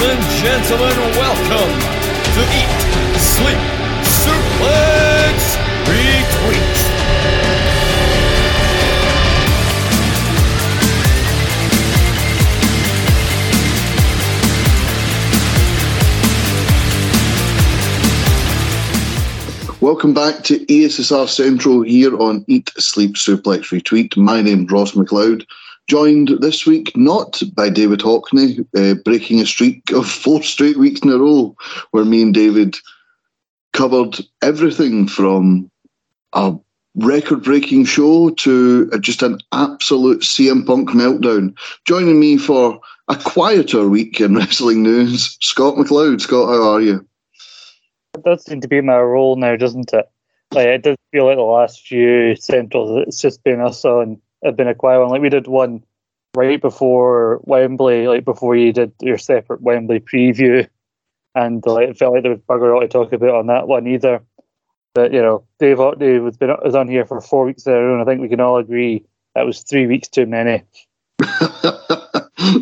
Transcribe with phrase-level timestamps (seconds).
[0.00, 1.72] Ladies and gentlemen, welcome
[2.34, 2.82] to Eat,
[3.16, 3.62] Sleep,
[4.02, 6.84] Suplex, Retweet.
[19.80, 24.16] Welcome back to ESSR Central here on Eat, Sleep, Suplex, Retweet.
[24.16, 25.46] My name's Ross McLeod,
[25.88, 31.00] joined this week not by David Hockney, uh, breaking a streak of four straight weeks
[31.00, 31.56] in a row,
[31.90, 32.76] where me and David
[33.72, 35.70] covered everything from
[36.32, 36.54] a
[36.96, 41.56] record-breaking show to just an absolute CM Punk meltdown.
[41.84, 46.20] Joining me for a quieter week in wrestling news, Scott McLeod.
[46.20, 47.06] Scott, how are you?
[48.14, 50.08] It does seem to be my role now, doesn't it?
[50.52, 54.20] Like it does feel like the last few centrals, it's just been us on.
[54.44, 55.08] It's been a quiet one.
[55.08, 55.82] Like we did one
[56.36, 60.68] right before Wembley, like before you did your separate Wembley preview,
[61.34, 63.86] and like it felt like there was bugger all to talk about on that one
[63.86, 64.22] either.
[64.94, 68.02] But you know, Dave Hockney was been was on here for four weeks row, and
[68.02, 69.04] I think we can all agree
[69.34, 70.62] that was three weeks too many.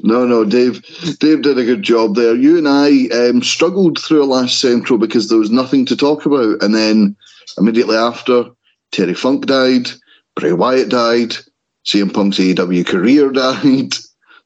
[0.05, 0.83] no, no, Dave.
[1.19, 2.37] Dave did a good job there.
[2.37, 6.25] You and I um, struggled through a last Central because there was nothing to talk
[6.27, 7.17] about, and then
[7.59, 8.45] immediately after,
[8.93, 9.91] Terry Funk died,
[10.37, 11.35] Bray Wyatt died,
[11.87, 13.95] CM Punk's AEW career died.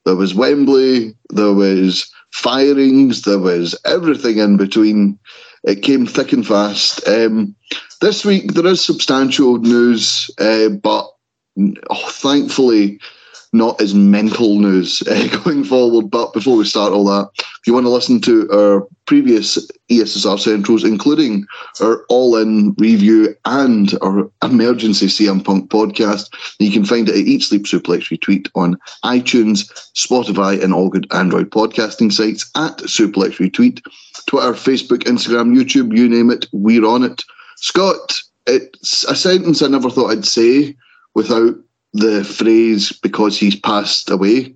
[0.05, 1.17] There was Wembley.
[1.31, 3.23] There was firings.
[3.23, 5.19] There was everything in between.
[5.65, 7.07] It came thick and fast.
[7.09, 7.57] Um,
[8.01, 11.11] this week there is substantial news, uh, but
[11.91, 13.01] oh, thankfully
[13.53, 16.11] not as mental news uh, going forward.
[16.11, 20.39] But before we start all that, if you want to listen to our previous ESSR
[20.39, 21.47] Centrals, including
[21.81, 27.19] our all in review and our emergency CM Punk podcast, you can find it at
[27.19, 33.39] Eat Sleep Suplex Retweet on iTunes, Spotify, and all good Android podcasting sites at Suplex
[33.39, 33.81] Retweet.
[34.27, 37.23] Twitter, Facebook, Instagram, YouTube, you name it, we're on it.
[37.57, 40.77] Scott, it's a sentence I never thought I'd say
[41.15, 41.55] without
[41.97, 44.55] the phrase because he's passed away.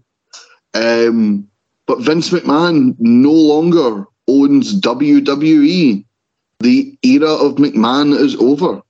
[0.75, 1.49] Um,
[1.87, 6.05] but Vince McMahon no longer owns WWE.
[6.61, 8.83] The era of McMahon is over.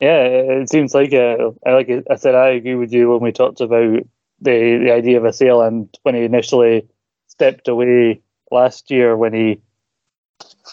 [0.00, 3.60] Yeah, it seems like uh, like I said, I agree with you when we talked
[3.60, 4.02] about
[4.40, 6.86] the the idea of a sale and when he initially
[7.28, 9.60] stepped away last year when he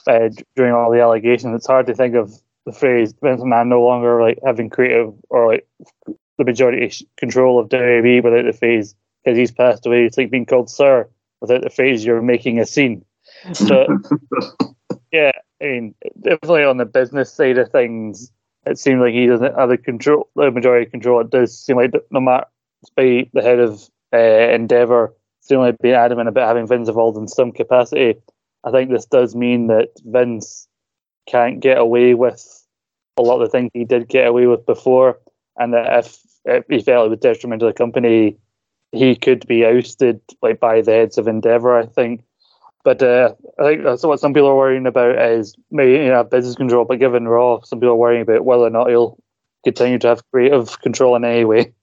[0.07, 1.55] uh, during all the allegations.
[1.55, 2.33] It's hard to think of
[2.65, 5.67] the phrase Vince McMahon no longer like having creative or like
[6.37, 10.05] the majority control of WWE without the phrase because he's passed away.
[10.05, 11.07] It's like being called sir
[11.39, 13.03] without the phrase you're making a scene.
[13.67, 13.87] But
[15.11, 15.31] yeah,
[15.61, 18.31] I mean, definitely on the business side of things,
[18.65, 21.21] it seems like he doesn't have the control, the majority control.
[21.21, 22.45] It does seem like no matter,
[22.81, 27.27] despite the head of uh, Endeavor, seem like being adamant about having Vince involved in
[27.27, 28.15] some capacity.
[28.63, 30.67] I think this does mean that Vince
[31.27, 32.65] can't get away with
[33.17, 35.19] a lot of the things he did get away with before,
[35.61, 38.37] and that if, if he felt it was detrimental to the company,
[38.91, 41.77] he could be ousted like by the heads of Endeavor.
[41.77, 42.23] I think,
[42.83, 46.23] but uh, I think that's what some people are worrying about is maybe you know
[46.23, 46.85] business control.
[46.85, 49.17] But given Raw, some people are worrying about whether or not he'll
[49.63, 51.73] continue to have creative control in any way.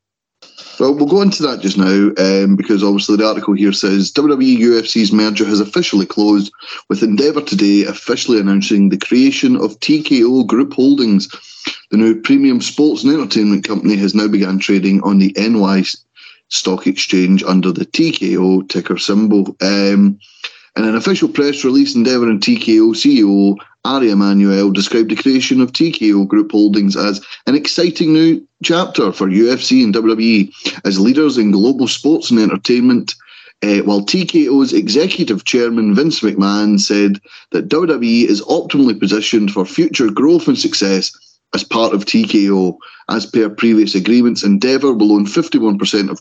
[0.78, 4.58] Well, we'll go into that just now um, because obviously the article here says WWE
[4.58, 6.52] UFC's merger has officially closed,
[6.88, 11.28] with Endeavour today officially announcing the creation of TKO Group Holdings.
[11.90, 15.82] The new premium sports and entertainment company has now begun trading on the NY
[16.48, 19.56] Stock Exchange under the TKO ticker symbol.
[19.60, 20.18] Um,
[20.78, 25.72] In an official press release, Endeavour and TKO CEO Ari Emanuel described the creation of
[25.72, 30.52] TKO Group Holdings as an exciting new chapter for UFC and WWE
[30.84, 33.16] as leaders in global sports and entertainment.
[33.60, 37.20] Uh, while TKO's executive chairman Vince McMahon said
[37.50, 41.10] that WWE is optimally positioned for future growth and success
[41.54, 42.76] as part of TKO.
[43.08, 46.20] As per previous agreements, Endeavour will own 51% of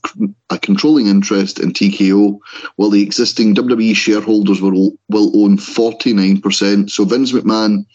[0.49, 2.39] a controlling interest in TKO,
[2.77, 6.89] while the existing WWE shareholders will, will own 49%.
[6.89, 7.85] So Vince McMahon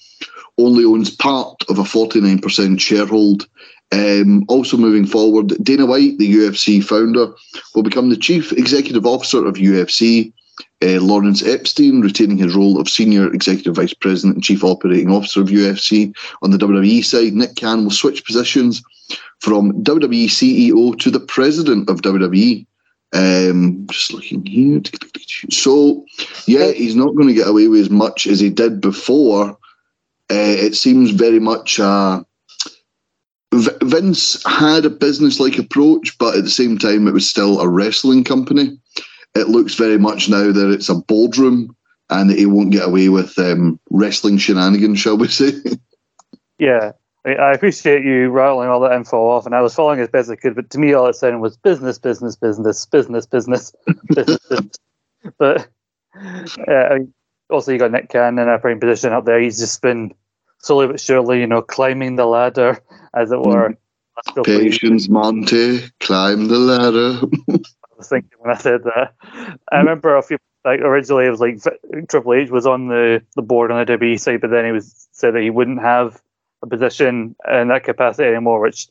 [0.59, 2.41] only owns part of a 49%
[2.77, 3.47] sharehold.
[3.93, 7.33] Um, also moving forward, Dana White, the UFC founder,
[7.75, 10.33] will become the chief executive officer of UFC.
[10.83, 15.41] Uh, Lawrence Epstein retaining his role of Senior Executive Vice President and Chief Operating Officer
[15.41, 16.13] of UFC.
[16.43, 18.83] On the WWE side, Nick Khan will switch positions
[19.39, 22.67] from WWE CEO to the President of WWE.
[23.13, 24.81] Um, just looking here.
[25.51, 26.05] So,
[26.47, 29.51] yeah, he's not going to get away with as much as he did before.
[30.31, 31.79] Uh, it seems very much.
[31.79, 32.25] Uh,
[33.53, 37.69] Vince had a business like approach, but at the same time, it was still a
[37.69, 38.79] wrestling company
[39.35, 41.77] it looks very much now that it's a boardroom
[42.11, 45.53] and that he won't get away with um, wrestling shenanigans, shall we say?
[46.59, 46.93] yeah,
[47.25, 50.37] I appreciate you rattling all that info off, and I was following as best I
[50.37, 50.55] could.
[50.55, 53.73] But to me, all it said was business, business, business, business, business,
[54.09, 54.39] business.
[54.49, 54.79] business.
[55.39, 55.69] But
[56.69, 56.99] uh,
[57.49, 59.41] also, you got Nick Khan in a prime position up there.
[59.41, 60.13] He's just been
[60.59, 62.81] slowly but surely, you know, climbing the ladder,
[63.15, 63.71] as it were.
[63.71, 64.45] Mm.
[64.45, 67.21] Patience, Monty, climb the ladder.
[68.03, 69.15] was thinking when I said that.
[69.71, 71.59] I remember a few like originally it was like
[72.09, 75.09] Triple H was on the, the board on the WWE side, but then he was
[75.13, 76.21] said that he wouldn't have
[76.63, 78.89] a position in that capacity anymore, which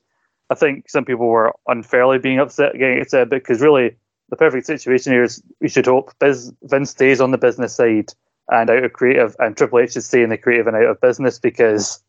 [0.49, 3.95] I think some people were unfairly being upset getting upset because really
[4.29, 8.11] the perfect situation here is we should hope Biz, Vince stays on the business side
[8.49, 11.01] and out of creative, and Triple H should stay in the creative and out of
[11.01, 12.03] business because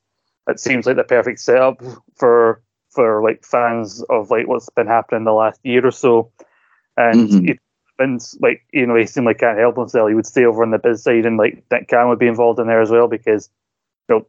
[0.49, 1.81] it seems like the perfect setup
[2.17, 6.31] for for like fans of like what's been happening the last year or so.
[6.97, 7.45] And mm-hmm.
[7.47, 7.59] he,
[7.99, 10.09] Vince, like, you know, he seemed like can't help himself.
[10.09, 12.59] He would stay over on the biz side and like Nick Khan would be involved
[12.59, 13.49] in there as well because,
[14.09, 14.27] you know,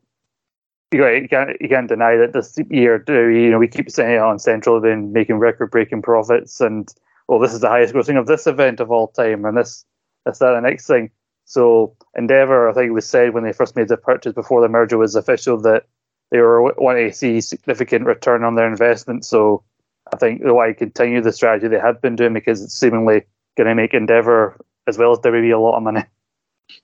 [0.91, 4.37] you can't, you can't deny that this year, you know, we keep saying it on
[4.39, 6.93] Central, been making record breaking profits and,
[7.27, 9.85] well, this is the highest grossing of this event of all time and this,
[10.25, 11.09] that's that, the next thing.
[11.45, 14.69] So Endeavour, I think it was said when they first made the purchase before the
[14.69, 15.85] merger was official that
[16.31, 19.25] they were wanting to see significant return on their investment.
[19.25, 19.63] So
[20.13, 23.23] I think way continue the strategy they have been doing because it's seemingly
[23.57, 26.03] going to make Endeavour as well as WWE a lot of money.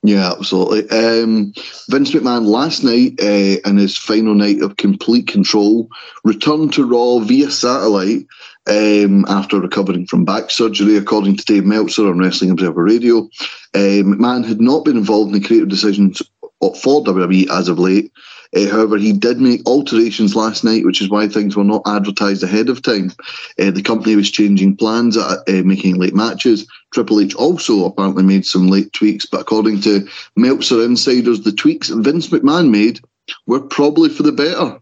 [0.03, 0.89] Yeah, absolutely.
[0.89, 1.53] Um,
[1.89, 5.89] Vince McMahon last night, uh, in his final night of complete control,
[6.23, 8.25] returned to Raw via satellite
[8.67, 13.29] um, after recovering from back surgery, according to Dave Meltzer on Wrestling Observer Radio.
[13.73, 16.21] Uh, McMahon had not been involved in the creative decisions
[16.61, 18.11] for WWE as of late.
[18.55, 22.41] Uh, however, he did make alterations last night, which is why things were not advertised
[22.43, 23.11] ahead of time.
[23.59, 26.65] Uh, the company was changing plans, at, uh, making late matches.
[26.91, 31.89] Triple H also apparently made some late tweaks, but according to Meltzer insiders, the tweaks
[31.89, 32.99] Vince McMahon made
[33.45, 34.79] were probably for the better.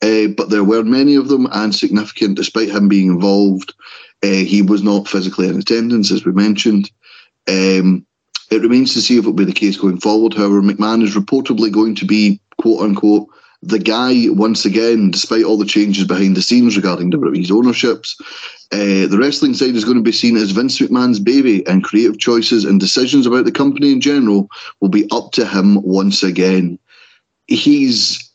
[0.00, 3.74] But there were many of them and significant despite him being involved.
[4.22, 6.90] He was not physically in attendance, as we mentioned.
[7.48, 8.06] Um,
[8.52, 10.34] it remains to see if it will be the case going forward.
[10.34, 13.28] However, McMahon is reportedly going to be quote unquote
[13.62, 18.16] the guy once again, despite all the changes behind the scenes regarding WWE's ownerships.
[18.72, 22.18] Uh, the wrestling side is going to be seen as Vince McMahon's baby, and creative
[22.18, 24.48] choices and decisions about the company in general
[24.80, 26.78] will be up to him once again.
[27.46, 28.30] He's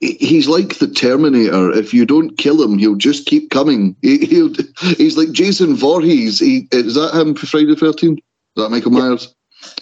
[0.00, 1.72] he's like the Terminator.
[1.72, 3.96] If you don't kill him, he'll just keep coming.
[4.02, 4.52] He'll
[4.96, 6.38] he's like Jason Voorhees.
[6.38, 8.20] He, is that him for Friday the Thirteenth?
[8.58, 9.32] Is that Michael Myers?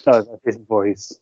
[0.05, 1.19] No, Jason Voorhees.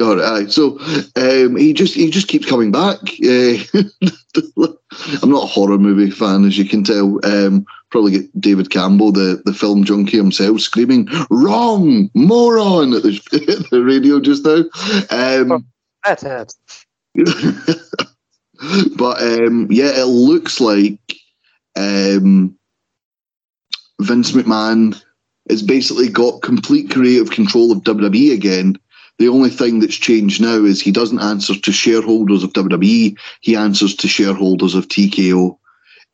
[0.00, 0.50] All right.
[0.50, 0.80] So
[1.14, 2.98] um, he just he just keeps coming back.
[3.24, 3.58] Uh,
[5.22, 7.24] I'm not a horror movie fan, as you can tell.
[7.24, 13.20] Um, probably get David Campbell, the, the film junkie himself, screaming "wrong, moron" at the,
[13.60, 14.64] at the radio just now.
[15.16, 15.66] Um,
[18.96, 20.98] but um, yeah, it looks like
[21.76, 22.58] um,
[24.00, 25.00] Vince McMahon
[25.50, 28.76] has basically got complete creative control of WWE again
[29.18, 33.56] the only thing that's changed now is he doesn't answer to shareholders of WWE, he
[33.56, 35.58] answers to shareholders of TKO.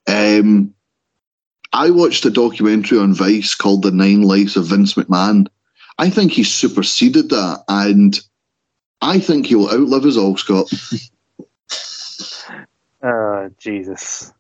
[0.08, 0.74] Um,
[1.72, 5.48] I watched a documentary on Vice called The Nine Lives of Vince McMahon.
[5.98, 8.18] I think he superseded that, and
[9.02, 10.72] I think he'll outlive us all, Scott.
[13.02, 14.32] oh, Jesus.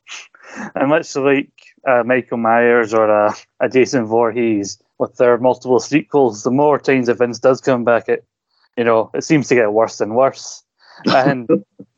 [0.74, 1.50] And much like
[1.86, 7.06] a Michael Myers or a, a Jason Voorhees with their multiple sequels, the more times
[7.06, 8.24] that Vince does come back, it
[8.76, 10.62] you know it seems to get worse and worse.
[11.06, 11.48] And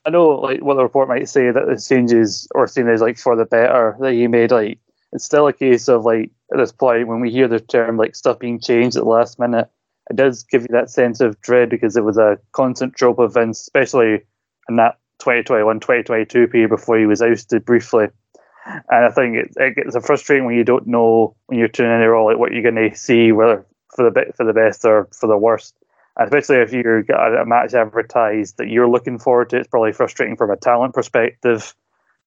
[0.06, 3.18] I know like what the report might say that the changes or seen as like
[3.18, 4.50] for the better that he made.
[4.50, 4.78] Like
[5.12, 8.14] it's still a case of like at this point when we hear the term like
[8.14, 9.68] stuff being changed at the last minute,
[10.10, 13.34] it does give you that sense of dread because it was a constant trope of
[13.34, 14.22] Vince, especially
[14.68, 18.06] in that 2021 2022 period before he was ousted briefly.
[18.66, 22.10] And I think it, gets frustrating when you don't know when you're tuning in a
[22.10, 25.08] role like what you're going to see, whether for the bit for the best or
[25.12, 25.74] for the worst.
[26.18, 30.36] Especially if you got a match advertised that you're looking forward to, it's probably frustrating
[30.36, 31.74] from a talent perspective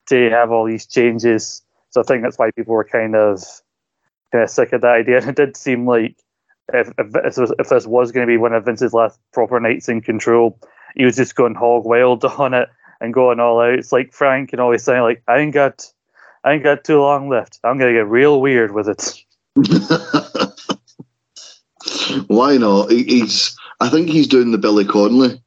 [0.07, 1.63] to have all these changes.
[1.89, 3.43] So I think that's why people were kind of
[4.31, 5.17] kind of sick of that idea.
[5.21, 6.15] And it did seem like
[6.71, 9.59] if if this was, if this was going to be one of Vince's last proper
[9.59, 10.59] nights in control,
[10.95, 12.69] he was just going hog wild on it
[13.01, 13.73] and going all out.
[13.73, 15.91] It's like Frank and always saying like, I ain't got
[16.43, 17.59] I ain't got too long left.
[17.63, 19.23] I'm gonna get real weird with it.
[22.27, 22.91] Why not?
[22.91, 23.55] He's.
[23.79, 25.41] I think he's doing the Billy Connolly.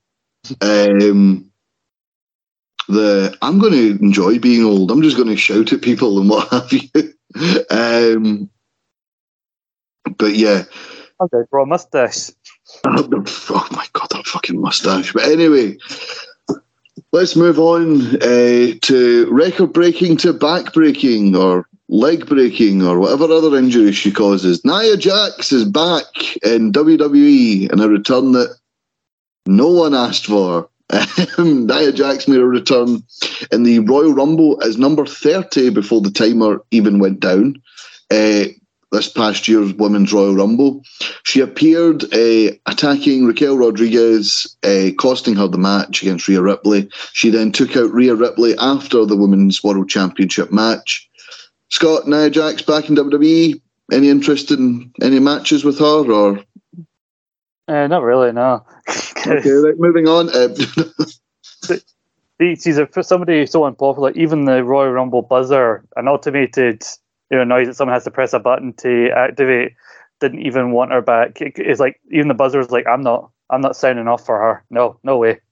[0.61, 1.51] Um,
[2.89, 4.91] the I'm going to enjoy being old.
[4.91, 6.89] I'm just going to shout at people and what have you.
[7.71, 8.51] um,
[10.19, 10.65] but yeah.
[11.21, 12.31] Okay, bro, mustache.
[12.85, 15.13] Oh my god, that fucking mustache.
[15.13, 15.77] But anyway,
[17.13, 23.25] let's move on uh, to record breaking to back breaking or leg breaking or whatever
[23.25, 24.65] other injury she causes.
[24.65, 26.05] Nia Jax is back
[26.43, 28.57] in WWE in a return that
[29.47, 30.69] no one asked for.
[31.39, 33.03] Nia Jax made a return
[33.51, 37.63] in the Royal Rumble as number 30 before the timer even went down.
[38.11, 38.45] Uh,
[38.93, 40.83] this past year's Women's Royal Rumble.
[41.25, 46.89] She appeared uh, attacking Raquel Rodriguez, uh, costing her the match against Rhea Ripley.
[47.13, 51.09] She then took out Rhea Ripley after the Women's World Championship match.
[51.71, 53.61] Scott, Nia Jax back in WWE.
[53.91, 56.45] Any interest in any matches with her or?
[57.69, 58.65] Uh, not really, no.
[59.27, 60.29] okay, right, moving on.
[60.29, 60.55] Uh,
[62.41, 64.11] she's a, for somebody so unpopular.
[64.13, 66.85] Even the Royal Rumble buzzer, an automated
[67.39, 69.73] know noise that someone has to press a button to activate,
[70.21, 71.41] didn't even want her back.
[71.41, 74.65] It, it's like even the buzzer's like, I'm not, I'm not signing off for her.
[74.71, 75.41] No, no way.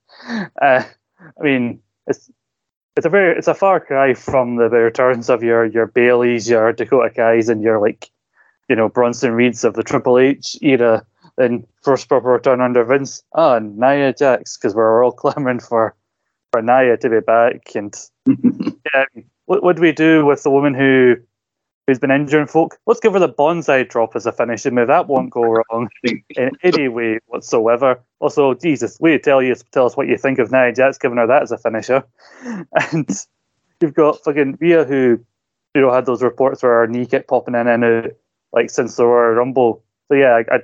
[0.61, 0.83] Uh,
[1.21, 2.31] I mean, it's
[2.97, 6.73] it's a very it's a far cry from the returns of your your Bayleys, your
[6.73, 8.11] Dakota Kais, and your like,
[8.69, 11.07] you know, Bronson Reeds of the Triple H era.
[11.37, 13.23] Then first proper return under Vince.
[13.35, 15.95] Oh, Nia Jax, because we're all clamoring for
[16.53, 17.75] for Nia to be back.
[17.75, 17.95] And
[18.95, 19.05] yeah,
[19.47, 21.17] what would we do with the woman who
[21.91, 22.79] who's been injuring folk?
[22.87, 24.87] Let's give her the banzai drop as a finishing move.
[24.87, 28.01] That won't go wrong in any way whatsoever.
[28.21, 31.27] Also, Jesus, we tell you tell us what you think of Nia Jax, giving her
[31.27, 32.05] that as a finisher.
[32.93, 33.11] And
[33.81, 35.19] you've got fucking Rhea who,
[35.75, 38.13] you know, had those reports where her knee kept popping in and out,
[38.53, 39.83] like since the Royal Rumble.
[40.09, 40.59] So yeah, I, I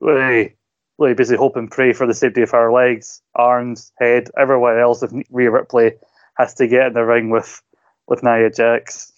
[0.00, 0.56] really,
[0.98, 5.02] really basically hope and pray for the safety of her legs, arms, head, everywhere else
[5.02, 5.92] if Rhea Ripley
[6.36, 7.62] has to get in the ring with
[8.08, 9.12] with Nia Jax.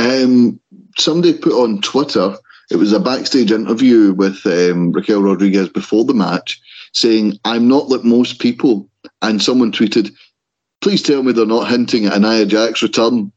[0.00, 0.58] Um,
[0.98, 2.34] somebody put on Twitter,
[2.70, 6.60] it was a backstage interview with um, Raquel Rodriguez before the match,
[6.94, 8.88] saying, I'm not like most people.
[9.22, 10.10] And someone tweeted,
[10.80, 13.30] please tell me they're not hinting at a Nia Jax return.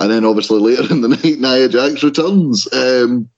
[0.00, 2.72] And then obviously later in the night, Nia Jax returns.
[2.72, 3.30] Um,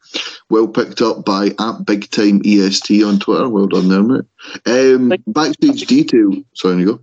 [0.49, 3.49] well picked up by at Big Time EST on Twitter.
[3.49, 4.25] Well done there, mate.
[4.67, 6.33] Um, backstage detail.
[6.55, 7.01] Sorry, you go.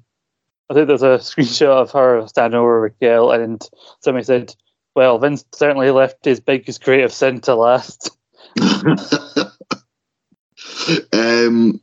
[0.70, 3.62] I think there's a screenshot of her standing over Raquel, and
[4.02, 4.54] somebody said,
[4.98, 8.10] well, Vince certainly left his biggest creative to last.
[11.14, 11.80] um,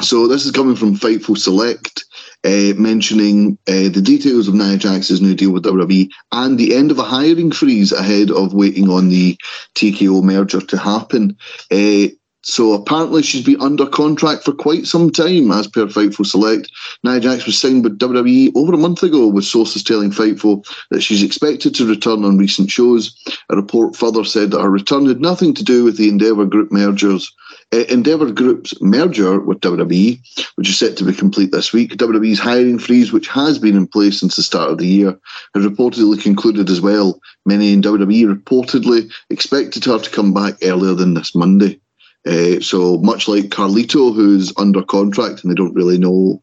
[0.00, 2.06] so this is coming from Fightful Select,
[2.44, 6.90] uh, mentioning uh, the details of Nia Jax's new deal with WWE and the end
[6.90, 9.36] of a hiring freeze ahead of waiting on the
[9.74, 11.36] TKO merger to happen.
[11.70, 12.08] Uh,
[12.42, 16.70] so apparently she's been under contract for quite some time, as per Fightful Select.
[17.02, 21.02] Nia Jax was signed with WWE over a month ago, with sources telling Fightful that
[21.02, 23.14] she's expected to return on recent shows.
[23.50, 26.70] A report further said that her return had nothing to do with the Endeavour Group
[26.70, 27.30] mergers.
[27.72, 30.18] Uh, Endeavour Group's merger with WWE,
[30.54, 31.96] which is set to be complete this week.
[31.96, 35.18] WWE's hiring freeze, which has been in place since the start of the year,
[35.54, 37.20] has reportedly concluded as well.
[37.44, 41.80] Many in WWE reportedly expected her to come back earlier than this Monday.
[42.26, 46.42] Uh, so much like Carlito, who's under contract and they don't really know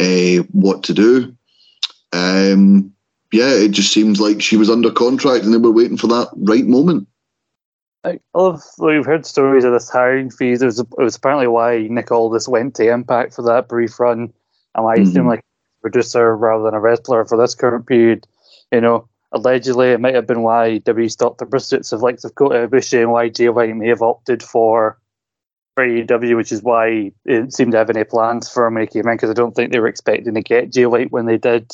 [0.00, 1.34] uh, what to do.
[2.12, 2.92] Um,
[3.32, 6.28] yeah, it just seems like she was under contract and they were waiting for that
[6.36, 7.08] right moment.
[8.04, 10.62] I love we've heard stories of this hiring fees.
[10.62, 14.32] It was, it was apparently why Nick Aldis went to Impact for that brief run,
[14.74, 15.12] and why he mm-hmm.
[15.12, 18.24] seemed like a producer rather than a wrestler for this current period.
[18.70, 22.36] You know, allegedly it might have been why WWE stopped the pursuits of likes of
[22.36, 24.98] Kota Ibushi and why Jay White may have opted for
[25.76, 28.86] for AEW, which is why it seemed to have any plans for him when he
[28.86, 31.36] came in because I don't think they were expecting to get Jay White when they
[31.36, 31.70] did.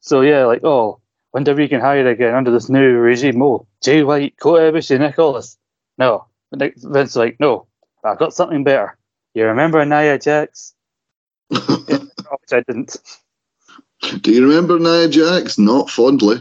[0.00, 1.00] So yeah, like oh,
[1.32, 5.18] when WWE can hire again under this new regime, oh, Jay White, Kota Ibushi, Nick
[5.18, 5.58] Aldis.
[5.98, 7.66] No, Vince like no,
[8.02, 8.96] I've got something better.
[9.34, 10.74] You remember Nia Jax?
[11.50, 11.60] Which
[12.50, 12.96] I didn't.
[14.22, 15.58] Do you remember Nia Jax?
[15.58, 16.40] Not fondly.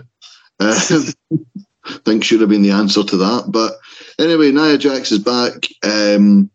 [0.62, 0.80] Uh,
[2.06, 3.46] think should have been the answer to that.
[3.50, 3.74] But
[4.18, 5.68] anyway, Nia Jax is back.
[5.84, 6.50] Um,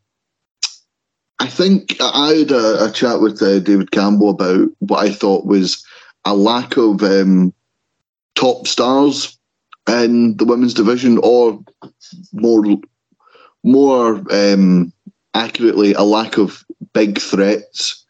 [1.41, 5.47] I think I had a, a chat with uh, David Campbell about what I thought
[5.47, 5.85] was
[6.25, 7.55] a lack of um,
[8.35, 9.39] top stars
[9.89, 11.61] in the women's division, or
[12.33, 12.65] more,
[13.63, 14.93] more um,
[15.35, 18.05] accurately, a lack of big threats.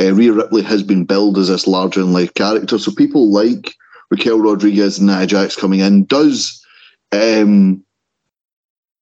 [0.00, 3.74] Uh, Rhea Ripley has been billed as this larger than life character, so people like
[4.10, 6.62] Raquel Rodriguez and Nia Jax coming in does
[7.12, 7.82] um,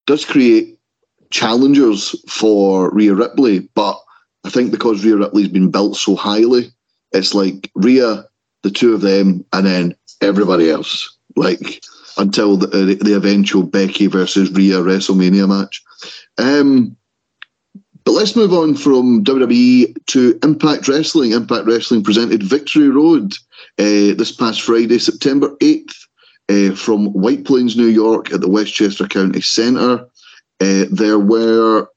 [0.05, 0.74] does create
[1.35, 3.99] challengers for Rhea Ripley, but
[4.45, 6.71] I think because Rhea Ripley's been built so highly,
[7.11, 8.23] it's like Rhea,
[8.63, 11.13] the two of them, and then everybody else.
[11.35, 11.83] Like
[12.17, 15.83] until the, uh, the eventual Becky versus Rhea WrestleMania match.
[16.37, 16.95] Um,
[18.05, 21.33] but let's move on from WWE to Impact Wrestling.
[21.33, 23.33] Impact Wrestling presented Victory Road
[23.77, 25.95] uh, this past Friday, September 8th,
[26.47, 30.07] uh, from White Plains, New York, at the Westchester County Centre.
[30.61, 31.87] Uh, there were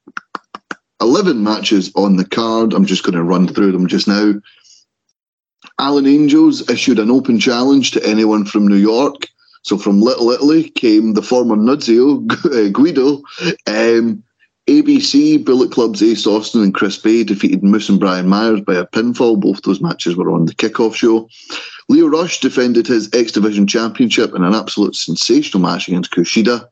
[1.01, 2.73] 11 matches on the card.
[2.73, 4.35] I'm just going to run through them just now.
[5.79, 9.29] Alan Angels issued an open challenge to anyone from New York.
[9.63, 12.27] So from Little Italy came the former Nunzio,
[12.73, 13.23] Guido.
[13.67, 14.23] Um,
[14.69, 18.87] ABC, Bullet Club's Ace Austin and Chris Bey defeated Moose and Brian Myers by a
[18.87, 19.41] pinfall.
[19.41, 21.29] Both those matches were on the kickoff show.
[21.89, 26.69] Lio Rush defended his X Division Championship in an absolute sensational match against Kushida.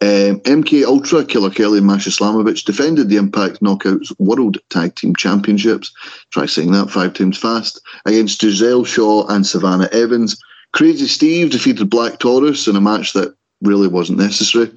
[0.00, 5.16] Um, MK Ultra, Killer Kelly and Masha Slamovich defended the Impact Knockouts World Tag Team
[5.16, 5.92] Championships.
[6.30, 7.80] Try saying that five times fast.
[8.06, 10.40] Against Giselle Shaw and Savannah Evans.
[10.72, 14.70] Crazy Steve defeated Black Taurus in a match that really wasn't necessary.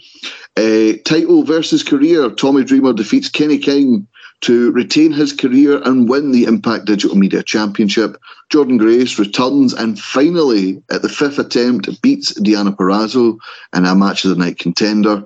[0.57, 2.29] Uh, title versus career.
[2.31, 4.07] Tommy Dreamer defeats Kenny King
[4.41, 8.17] to retain his career and win the Impact Digital Media Championship.
[8.51, 13.37] Jordynne Grace returns and finally, at the fifth attempt, beats Deonna Purrazzo
[13.73, 15.23] in a match of the night contender.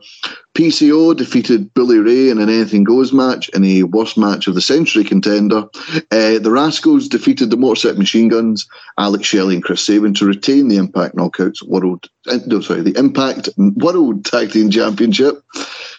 [0.54, 4.62] PCO defeated Bully Ray in an Anything Goes match in a worst match of the
[4.62, 5.66] century contender.
[6.12, 10.68] Uh, the Rascals defeated the Motorcycle Machine Guns, Alex Shelley and Chris Sabin to retain
[10.68, 15.44] the Impact Knockouts World, uh, no, sorry, the Impact World Tag Team Championship.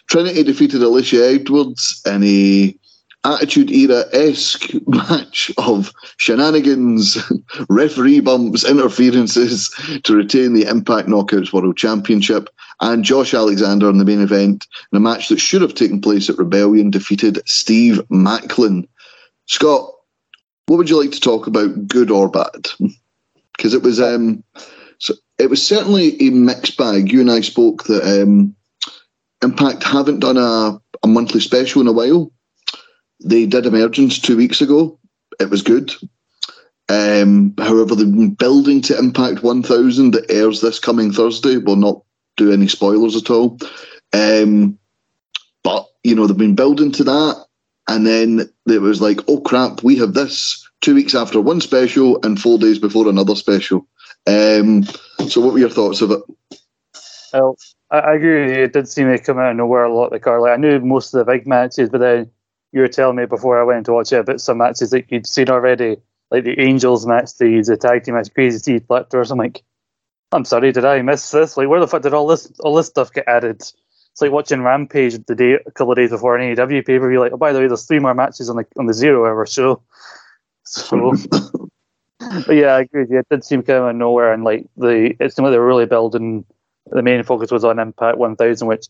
[0.06, 2.78] Trinity defeated Alisha Edwards in a
[3.26, 7.18] Attitude Era esque match of shenanigans,
[7.68, 9.68] referee bumps, interferences
[10.04, 12.48] to retain the Impact Knockouts World Championship.
[12.80, 16.28] And Josh Alexander in the main event in a match that should have taken place
[16.28, 18.86] at Rebellion defeated Steve Maclin.
[19.46, 19.90] Scott,
[20.66, 22.68] what would you like to talk about, good or bad?
[23.56, 24.44] Because it was um,
[24.98, 27.10] so it was certainly a mixed bag.
[27.10, 28.54] You and I spoke that um,
[29.42, 32.30] Impact haven't done a, a monthly special in a while
[33.24, 34.98] they did Emergence two weeks ago.
[35.40, 35.92] It was good.
[36.88, 41.56] Um, however, they've been building to Impact 1000 that airs this coming Thursday.
[41.56, 42.02] We'll not
[42.36, 43.58] do any spoilers at all.
[44.12, 44.78] Um,
[45.64, 47.46] but, you know, they've been building to that.
[47.88, 52.20] And then it was like, oh crap, we have this two weeks after one special
[52.24, 53.86] and four days before another special.
[54.26, 54.84] Um,
[55.28, 56.20] so, what were your thoughts of it?
[57.32, 57.56] Well,
[57.90, 60.10] I, agree It did seem to come out of nowhere a lot.
[60.10, 62.30] Like, I knew most of the big matches, but then
[62.72, 65.26] you were telling me before I went to watch it about some matches that you'd
[65.26, 65.96] seen already,
[66.30, 69.30] like the Angels match, the, the tag team match, Crazy Steve Flippers.
[69.30, 69.62] I'm like,
[70.32, 71.56] I'm sorry, did I miss this?
[71.56, 73.60] Like, where the fuck did all this all this stuff get added?
[73.60, 77.08] It's like watching Rampage the day a couple of days before an AEW pay per
[77.08, 77.20] view.
[77.20, 79.46] Like, oh, by the way, there's three more matches on the on the zero hour
[79.46, 79.82] show.
[80.64, 81.14] So,
[82.50, 83.06] yeah, I agree.
[83.08, 85.66] Yeah, it did seem kind of nowhere, and like the it seemed like they were
[85.66, 86.44] really building.
[86.86, 88.86] The main focus was on Impact 1000, which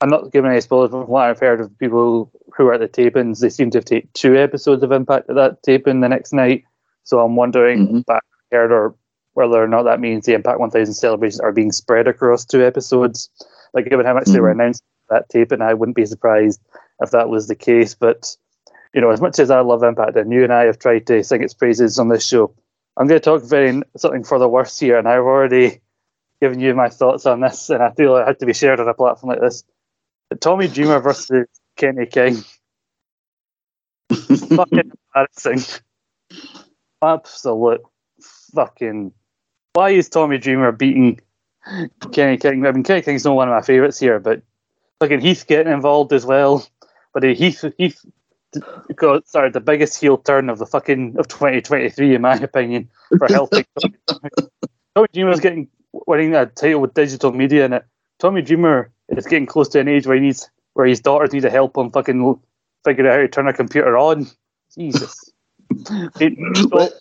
[0.00, 2.88] I'm not giving any spoilers, from what I've heard of people who are at the
[2.88, 6.32] tapings, they seem to have taken two episodes of Impact at that taping the next
[6.32, 6.64] night.
[7.04, 8.00] So I'm wondering mm-hmm.
[8.00, 8.94] back heard or
[9.34, 13.28] whether or not that means the Impact 1000 celebrations are being spread across two episodes.
[13.74, 14.32] Like given how much mm-hmm.
[14.34, 14.60] they were mm-hmm.
[14.60, 16.60] announced that taping, I wouldn't be surprised
[17.00, 17.94] if that was the case.
[17.94, 18.36] But
[18.94, 21.22] you know, as much as I love Impact, and you and I have tried to
[21.22, 22.54] sing its praises on this show,
[22.96, 25.80] I'm going to talk very something for the worse here, and I've already
[26.40, 28.88] given you my thoughts on this, and I feel it had to be shared on
[28.88, 29.64] a platform like this.
[30.40, 32.36] Tommy Dreamer versus Kenny King.
[34.14, 35.80] fucking embarrassing.
[37.02, 37.80] Absolute
[38.54, 39.12] fucking.
[39.74, 41.20] Why is Tommy Dreamer beating
[42.12, 42.66] Kenny King.
[42.66, 44.42] I mean, Kenny King's not one of my favourites here, but
[45.00, 46.66] fucking Heath getting involved as well.
[47.12, 48.04] But Heath, Heath
[48.94, 52.88] got sorry the biggest heel turn of the fucking of 2023, in my opinion,
[53.18, 53.64] for helping.
[54.94, 57.84] Tommy Dreamer's getting winning a title with digital media, and it.
[58.18, 61.42] Tommy Dreamer is getting close to an age where he needs where his daughters need
[61.42, 62.40] to help him fucking
[62.84, 64.26] figure out how to turn a computer on.
[64.74, 65.32] Jesus.
[65.70, 66.92] the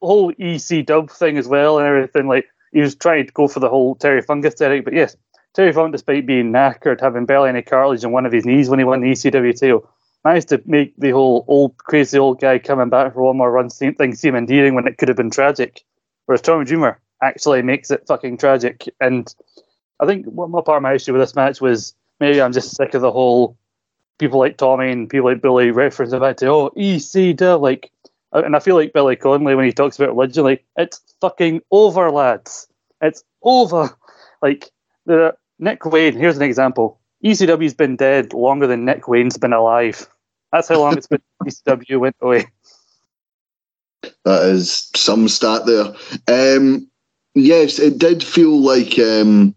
[0.00, 2.26] whole EC dub thing as well and everything.
[2.26, 5.16] Like he was trying to go for the whole Terry Funk aesthetic, but yes,
[5.54, 8.78] Terry Funk, despite being knackered, having barely any cartilage in one of his knees when
[8.78, 9.88] he won the ECW title,
[10.24, 13.70] managed to make the whole old crazy old guy coming back for one more run
[13.70, 15.82] same thing seem endearing when it could have been tragic.
[16.26, 18.88] Whereas Tommy Dreamer actually makes it fucking tragic.
[19.00, 19.32] And
[20.00, 22.94] I think one part of my issue with this match was maybe I'm just sick
[22.94, 23.56] of the whole
[24.18, 27.90] people like Tommy and people like Billy reference about to oh ECW like
[28.32, 32.10] and I feel like Billy Connolly when he talks about religion, like it's fucking over,
[32.10, 32.68] lads.
[33.00, 33.90] It's over.
[34.42, 34.70] Like
[35.04, 36.16] the Nick Wayne.
[36.16, 36.98] Here's an example.
[37.22, 40.08] ECW's been dead longer than Nick Wayne's been alive.
[40.50, 41.20] That's how long it's been.
[41.44, 42.46] ECW went away.
[44.24, 46.56] That is some stat there.
[46.56, 46.90] Um,
[47.34, 49.54] yes, it did feel like um,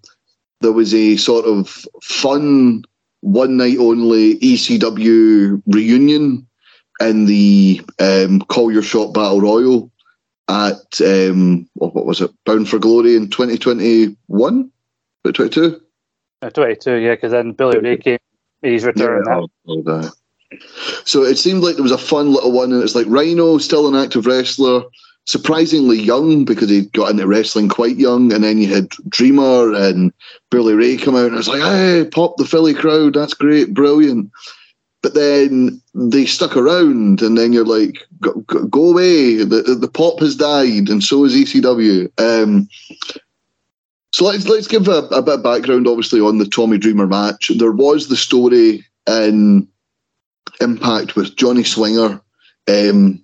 [0.64, 2.84] there was a sort of fun
[3.20, 6.48] one night only ECW reunion
[7.00, 9.92] in the um, Call Your Shot Battle Royal
[10.48, 12.32] at um, what, was it?
[12.46, 14.72] Bound for Glory in 2021,
[15.24, 15.82] 22.
[16.42, 18.20] Uh, 22, yeah, because then Bully Ray came,
[18.62, 19.26] he's returned
[19.66, 20.10] yeah.
[21.06, 23.88] So it seemed like there was a fun little one, and it's like Rhino, still
[23.88, 24.84] an active wrestler,
[25.26, 30.12] surprisingly young because he got into wrestling quite young, and then you had Dreamer and
[30.52, 34.32] Bully Ray come out, and it's like, hey, pop the Philly crowd, that's great, brilliant
[35.04, 39.44] but then they stuck around, and then you're like, go, go away.
[39.44, 42.10] The the pop has died, and so has ECW.
[42.20, 42.70] Um,
[44.14, 47.52] so let's let's give a, a, bit of background, obviously, on the Tommy Dreamer match.
[47.58, 49.68] There was the story in
[50.62, 52.22] Impact with Johnny Swinger.
[52.70, 53.23] Um,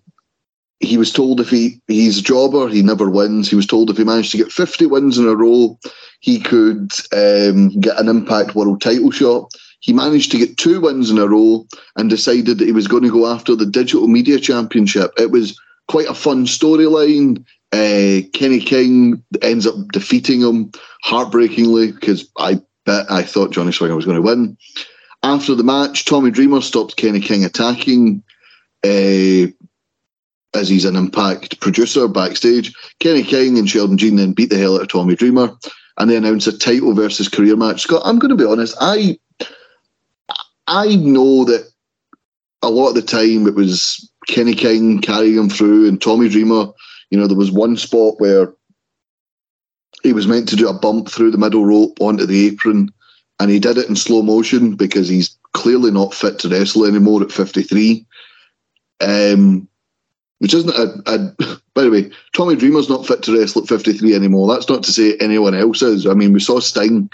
[0.79, 3.49] he was told if he he's a jobber, he never wins.
[3.49, 5.77] He was told if he managed to get 50 wins in a row,
[6.21, 9.51] he could um, get an Impact World Title shot.
[9.81, 11.65] He managed to get two wins in a row
[11.95, 15.11] and decided that he was going to go after the Digital Media Championship.
[15.17, 17.43] It was quite a fun storyline.
[17.71, 20.71] Uh, Kenny King ends up defeating him
[21.03, 24.57] heartbreakingly because I bet I thought Johnny Swinger was going to win.
[25.23, 28.23] After the match, Tommy Dreamer stopped Kenny King attacking.
[28.83, 29.51] Uh,
[30.55, 32.73] as he's an impact producer backstage.
[32.99, 35.55] Kenny King and Sheldon Jean then beat the hell out of Tommy Dreamer
[35.97, 37.81] and they announced a title versus career match.
[37.81, 39.19] Scott, I'm going to be honest, I
[40.67, 41.69] I know that
[42.61, 46.67] a lot of the time it was Kenny King carrying him through and Tommy Dreamer.
[47.09, 48.53] You know, there was one spot where
[50.03, 52.91] he was meant to do a bump through the middle rope onto the apron
[53.39, 57.23] and he did it in slow motion because he's clearly not fit to wrestle anymore
[57.23, 58.05] at 53.
[59.01, 59.68] Um,
[60.39, 64.15] which isn't a, a, by the way, Tommy Dreamer's not fit to wrestle at 53
[64.15, 64.47] anymore.
[64.47, 66.07] That's not to say anyone else is.
[66.07, 67.09] I mean, we saw Sting,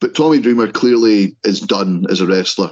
[0.00, 2.70] but Tommy Dreamer clearly is done as a wrestler.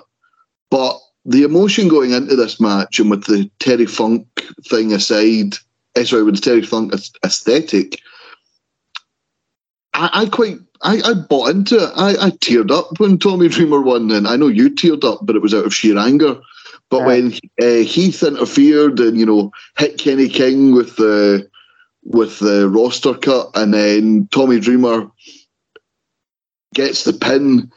[0.70, 4.26] But the emotion going into this match and with the Terry Funk
[4.68, 5.56] thing aside,
[5.96, 8.00] eh, sorry, with the Terry Funk aesthetic,
[9.94, 11.92] I, I quite I, I, bought into it.
[11.94, 15.36] I, I, teared up when Tommy Dreamer won, and I know you teared up, but
[15.36, 16.40] it was out of sheer anger.
[16.92, 17.06] But yeah.
[17.06, 21.48] when uh, Heath interfered and you know hit Kenny King with the
[22.04, 25.10] with the roster cut, and then Tommy Dreamer
[26.74, 27.72] gets the pin,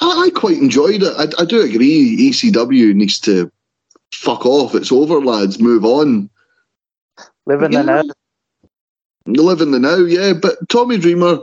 [0.00, 1.12] I, I quite enjoyed it.
[1.16, 2.28] I, I, do agree.
[2.28, 3.52] ECW needs to
[4.12, 4.74] fuck off.
[4.74, 5.60] It's over, lads.
[5.60, 6.28] Move on.
[7.46, 7.82] Live in yeah.
[7.82, 8.02] the now.
[9.26, 10.32] Live in the now, yeah.
[10.32, 11.38] But Tommy Dreamer,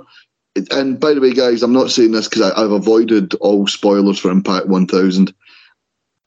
[0.72, 4.30] and by the way, guys, I'm not saying this because I've avoided all spoilers for
[4.30, 5.34] Impact 1000.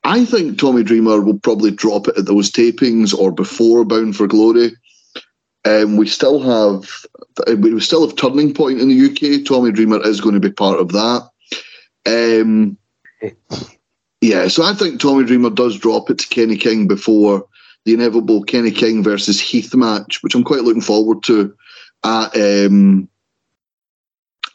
[0.04, 4.26] I think Tommy Dreamer will probably drop it at those tapings or before Bound for
[4.26, 4.72] Glory.
[5.66, 6.90] Um, we still have
[7.58, 9.44] we still have Turning Point in the UK.
[9.44, 11.28] Tommy Dreamer is going to be part of that.
[12.06, 12.78] Um,
[14.22, 17.46] yeah, so I think Tommy Dreamer does drop it to Kenny King before
[17.84, 21.54] the inevitable Kenny King versus Heath match, which I'm quite looking forward to
[22.04, 23.08] at um,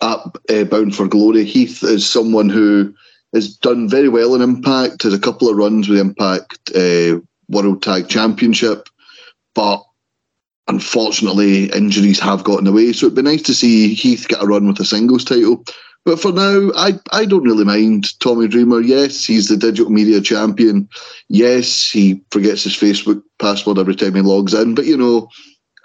[0.02, 1.46] at uh, Bound for Glory.
[1.46, 2.94] Heath is someone who
[3.34, 7.84] has done very well in Impact, has a couple of runs with Impact uh, World
[7.84, 8.88] Tag Championship,
[9.54, 9.84] but
[10.68, 12.94] unfortunately injuries have gotten away.
[12.94, 15.64] So it'd be nice to see Heath get a run with a singles title.
[16.06, 18.80] But for now, I, I don't really mind Tommy Dreamer.
[18.80, 20.88] Yes, he's the digital media champion.
[21.30, 24.76] Yes, he forgets his Facebook password every time he logs in.
[24.76, 25.30] But you know,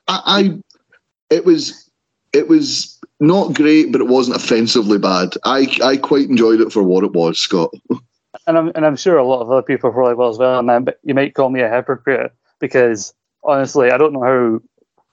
[0.09, 1.90] I, I it was
[2.35, 5.35] it was not great, but it wasn't offensively bad.
[5.44, 7.72] I I quite enjoyed it for what it was, Scott.
[8.46, 10.62] And I'm and I'm sure a lot of other people probably will as well.
[10.62, 14.61] Then, but you might call me a hypocrite because honestly, I don't know how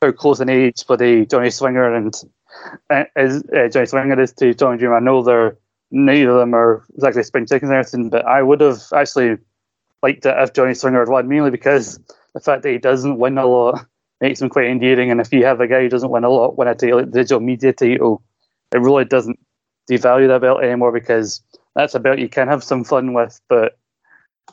[0.01, 2.15] how close in age for the Johnny Swinger and
[2.89, 4.93] uh, is uh, Johnny Swinger is to Tommy Dream.
[4.93, 5.57] I know they're
[5.91, 9.37] neither of them are exactly spring chickens or anything, but I would have actually
[10.03, 11.99] liked it if Johnny Swinger had won, mainly because
[12.33, 13.85] the fact that he doesn't win a lot
[14.21, 15.11] makes him quite endearing.
[15.11, 17.39] And if you have a guy who doesn't win a lot win a title, digital
[17.39, 18.23] media title,
[18.73, 19.39] it really doesn't
[19.89, 21.41] devalue that belt anymore because
[21.75, 23.39] that's a belt you can have some fun with.
[23.47, 23.77] But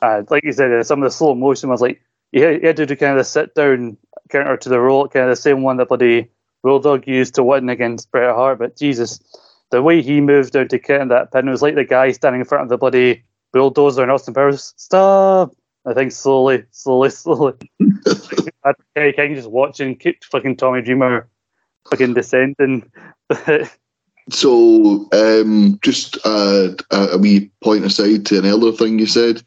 [0.01, 2.01] uh, like you said, uh, some of the slow motion was like
[2.31, 3.97] you had to do kind of the sit down
[4.29, 6.29] counter to the roll, kind of the same one that bloody
[6.63, 8.59] Bulldog used to win against Bret Hart.
[8.59, 9.19] But Jesus,
[9.71, 12.47] the way he moved down to in that pin was like the guy standing in
[12.47, 13.23] front of the bloody
[13.53, 14.73] bulldozer and Austin Powers.
[14.75, 15.53] Stop!
[15.85, 17.53] I think slowly, slowly, slowly.
[18.95, 21.27] Kerry King just watching, keep fucking Tommy Dreamer
[21.89, 22.91] fucking descending.
[24.29, 29.43] so, um, just uh, a wee point aside to an earlier thing you said.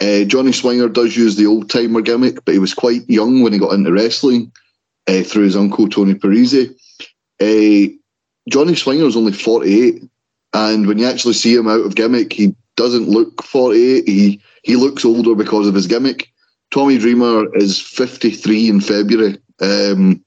[0.00, 3.52] Uh, Johnny Swinger does use the old timer gimmick, but he was quite young when
[3.52, 4.50] he got into wrestling
[5.08, 6.74] uh, through his uncle Tony Parisi.
[7.40, 7.92] Uh,
[8.48, 10.02] Johnny Swinger is only 48,
[10.54, 14.08] and when you actually see him out of gimmick, he doesn't look 48.
[14.08, 16.28] He he looks older because of his gimmick.
[16.70, 19.38] Tommy Dreamer is 53 in February.
[19.60, 20.24] Um,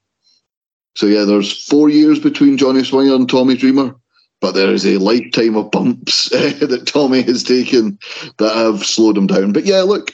[0.95, 3.95] so yeah, there's four years between Johnny Swinger and Tommy Dreamer,
[4.41, 7.97] but there is a lifetime of bumps uh, that Tommy has taken
[8.37, 9.53] that have slowed him down.
[9.53, 10.11] But yeah, look,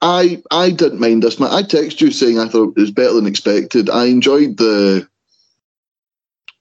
[0.00, 1.40] I I didn't mind this.
[1.40, 3.90] I texted you saying I thought it was better than expected.
[3.90, 5.06] I enjoyed the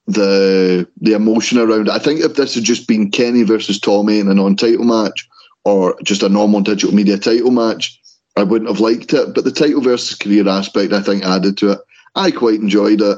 [0.07, 1.93] the the emotion around it.
[1.93, 5.27] I think if this had just been Kenny versus Tommy in a non-title match
[5.65, 7.99] or just a normal digital media title match,
[8.37, 9.33] I wouldn't have liked it.
[9.33, 11.79] But the title versus career aspect, I think, added to it.
[12.15, 13.17] I quite enjoyed it.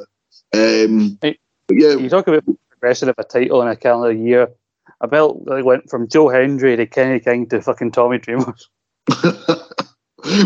[0.54, 1.38] Um, hey,
[1.70, 4.50] yeah, you talk about progression of a title in a calendar year.
[5.02, 8.56] I belt like, went from Joe Hendry to Kenny King to fucking Tommy Dreamer.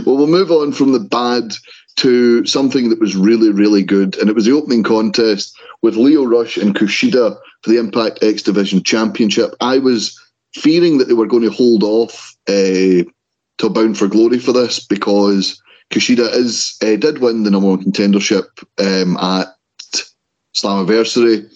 [0.05, 1.53] well, we'll move on from the bad
[1.97, 4.17] to something that was really, really good.
[4.17, 8.41] And it was the opening contest with Lio Rush and Kushida for the Impact X
[8.41, 9.55] Division Championship.
[9.61, 10.19] I was
[10.53, 13.03] fearing that they were going to hold off uh,
[13.57, 15.61] till Bound for Glory for this because
[15.91, 18.47] Kushida is uh, did win the number one contendership
[18.79, 19.47] um, at
[20.55, 21.47] Slammiversary.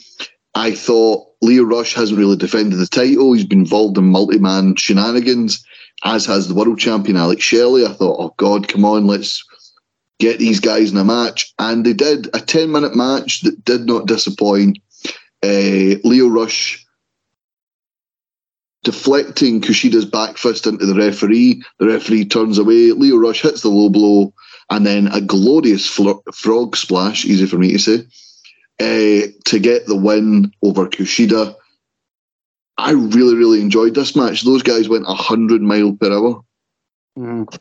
[0.55, 3.34] I thought Lio Rush hasn't really defended the title.
[3.34, 5.63] He's been involved in multi-man shenanigans,
[6.03, 7.86] as has the world champion Alex Shelley.
[7.86, 9.43] I thought, oh God, come on, let's
[10.19, 11.53] get these guys in a match.
[11.60, 14.79] And they did a 10 minute match that did not disappoint.
[15.43, 16.85] Uh, Lio Rush
[18.86, 21.62] deflecting Kushida's back fist into the referee.
[21.80, 22.91] The referee turns away.
[22.91, 24.34] Lio Rush hits the low blow
[24.69, 27.98] and then a glorious fl- frog splash, easy for me to say,
[28.80, 31.56] uh, to get the win over Kushida.
[32.78, 34.43] I really, really enjoyed this match.
[34.43, 36.41] Those guys went 100 mile per hour.
[37.17, 37.58] Mm.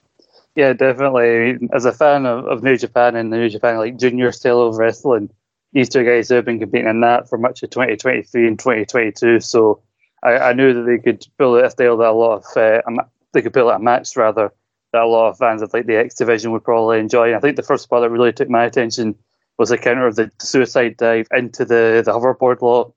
[0.56, 1.68] Yeah, definitely.
[1.72, 4.76] As a fan of, of New Japan and the New Japan like junior style of
[4.76, 5.30] wrestling,
[5.72, 9.40] these two guys have been competing in that for much of 2023 and 2022.
[9.40, 9.82] So
[10.24, 12.80] I, I knew that they could build a style that a lot of uh,
[13.32, 14.50] they could build it a match rather
[14.92, 17.28] that a lot of fans of like the X division would probably enjoy.
[17.28, 19.14] And I think the first part that really took my attention
[19.58, 22.94] was the counter of the suicide dive into the the hoverboard lock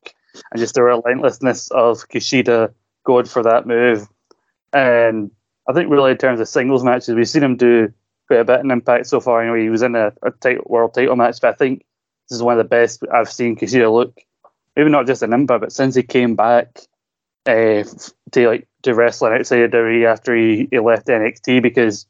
[0.52, 4.08] and just the relentlessness of Kushida going for that move.
[4.74, 5.32] And
[5.68, 7.92] I think really in terms of singles matches, we've seen him do
[8.28, 9.46] quite a bit in Impact so far.
[9.46, 11.86] Know, he was in a, a world title match, but I think
[12.30, 14.22] this is one of the best I've seen Kushida look.
[14.76, 16.80] Maybe not just in Impact, but since he came back
[17.48, 17.84] uh,
[18.32, 22.06] to like to wrestling outside of WWE after he, he left NXT because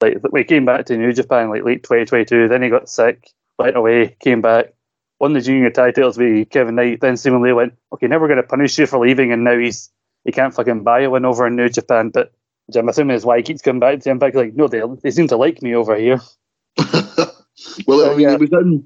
[0.00, 3.76] like he came back to New Japan like late 2022, then he got sick, went
[3.76, 4.74] away, came back,
[5.20, 8.78] won the junior titles with Kevin Knight, then seemingly went, okay, never going to punish
[8.78, 9.90] you for leaving, and now he's
[10.24, 12.32] he can't fucking buy a win over in New Japan, but
[12.66, 14.34] which I'm assuming is why he keeps coming back to Impact.
[14.34, 16.20] Like, no, they they seem to like me over here.
[17.86, 18.30] well, so, I mean, yeah.
[18.30, 18.84] he was in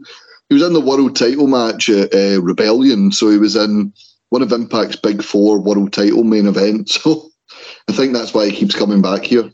[0.49, 3.93] he was in the world title match at uh, Rebellion, so he was in
[4.31, 6.99] one of Impact's big four world title main events.
[7.49, 9.51] So I think that's why he keeps coming back here.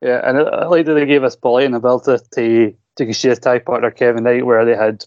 [0.00, 3.66] Yeah, and I like that they gave us Paulie and Alberta to to Kushida's tag
[3.66, 5.04] partner Kevin Knight, where they had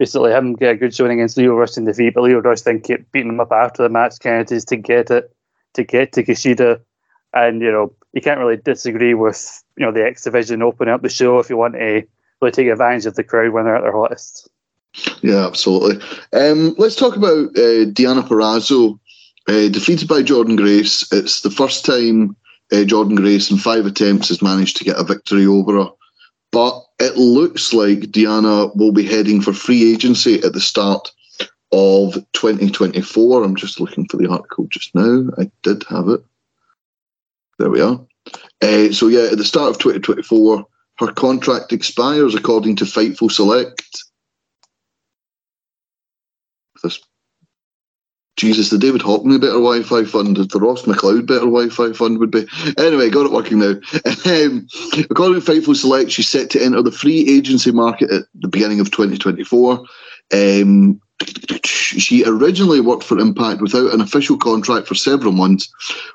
[0.00, 2.80] basically him get a good showing against Lio Rush in defeat, but Lio Rush then
[2.80, 5.32] kept beating him up after the match, kind of to get it
[5.74, 6.80] to get to Kushida
[7.34, 11.02] and you know you can't really disagree with you know the X Division opening up
[11.02, 12.02] the show if you want to
[12.40, 14.48] really take advantage of the crowd when they're at their hottest.
[15.22, 16.04] Yeah, absolutely.
[16.32, 18.98] Um, let's talk about uh, Deonna Purrazzo,
[19.48, 21.06] uh, defeated by Jordynne Grace.
[21.12, 22.36] It's the first time
[22.72, 25.90] uh, Jordynne Grace in five attempts has managed to get a victory over her.
[26.50, 31.12] But it looks like Deonna will be heading for free agency at the start
[31.72, 33.44] of 2024.
[33.44, 35.28] I'm just looking for the article just now.
[35.38, 36.20] I did have it.
[37.58, 38.00] There we are.
[38.62, 40.66] Uh, so yeah, at the start of 2024,
[40.98, 44.04] her contract expires according to Fightful Select.
[46.82, 47.00] This
[48.38, 52.46] Jesus, the David Hockney better Wi-Fi fund, the Ross McLeod better Wi-Fi fund would be.
[52.78, 53.74] Anyway, got it working now.
[54.28, 54.66] Um,
[55.10, 58.78] according to Fightful Select, she's set to enter the free agency market at the beginning
[58.78, 59.84] of 2024.
[60.32, 61.00] Um,
[61.64, 65.68] she originally worked for Impact without an official contract for several months,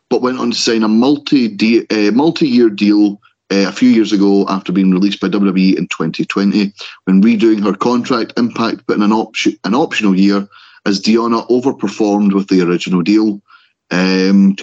[0.09, 1.47] but went on to sign a multi
[1.89, 3.19] uh, multi-year deal
[3.53, 6.73] uh, a few years ago after being released by WWE in 2020.
[7.03, 10.47] When redoing her contract, Impact put in an, option, an optional year
[10.85, 13.41] as Deonna overperformed with the original deal.
[13.91, 14.55] Um,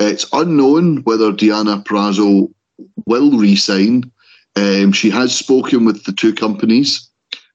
[0.00, 2.52] it's unknown whether Deonna Purrazzo
[3.06, 4.10] will resign.
[4.56, 7.08] Um, she has spoken with the two companies,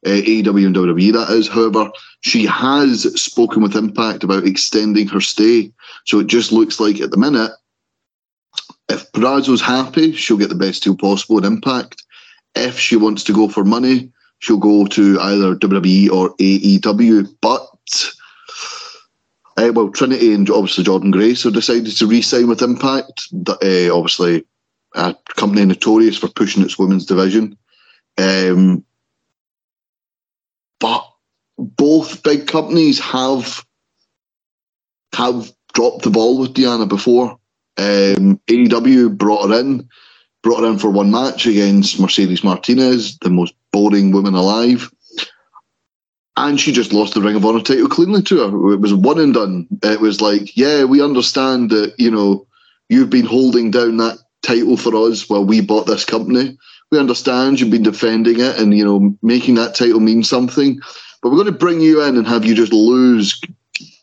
[0.05, 1.49] uh, AEW and WWE, that is.
[1.49, 5.71] However, she has spoken with Impact about extending her stay.
[6.05, 7.51] So it just looks like at the minute,
[8.89, 12.04] if Purrazzo's happy, she'll get the best deal possible at Impact.
[12.56, 17.28] If she wants to go for money, she'll go to either WWE or AEW.
[17.41, 17.67] But
[19.58, 23.28] uh, well, Trinity and obviously Jordynne Grace have decided to re-sign with Impact.
[23.47, 24.45] Uh, obviously,
[24.95, 27.58] a company notorious for pushing its women's division.
[28.17, 28.86] Um,
[30.80, 31.08] but
[31.58, 33.65] both big companies have
[35.13, 37.39] have dropped the ball with Deonna before.
[37.77, 39.87] Um, AEW brought her in
[40.43, 44.89] brought her in for one match against Mercedes Martinez, the most boring woman alive.
[46.37, 48.73] And she just lost the Ring of Honor title cleanly to her.
[48.73, 49.67] It was one and done.
[49.83, 52.47] It was like, yeah, we understand that, you know,
[52.89, 56.57] you've been holding down that title for us while we bought this company.
[56.91, 60.79] We understand you've been defending it and, you know, making that title mean something.
[61.21, 63.41] But we're going to bring you in and have you just lose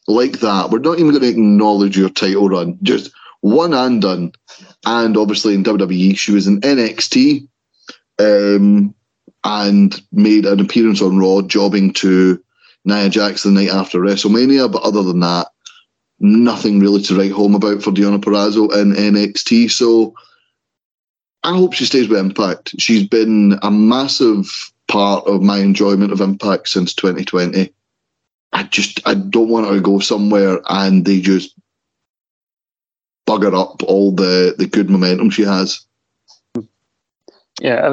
[0.09, 0.71] like that.
[0.71, 2.79] We're not even going to acknowledge your title run.
[2.83, 3.13] Just
[3.45, 4.33] one and done.
[4.87, 7.47] And obviously in WWE, she was in NXT
[8.19, 8.95] um,
[9.45, 12.43] and made an appearance on Raw, jobbing to
[12.87, 14.73] Nia Jax the night after WrestleMania.
[14.73, 15.49] But other than that,
[16.21, 19.71] nothing really to write home about for Deonna Purrazzo in NXT.
[19.71, 20.15] So
[21.43, 22.75] I hope she stays with Impact.
[22.79, 27.71] She's been a massive part of my enjoyment of Impact since 2020.
[28.55, 31.54] I just I don't want her to go somewhere and they just
[33.27, 35.85] bugger up all the, the good momentum she has.
[37.61, 37.89] Yeah,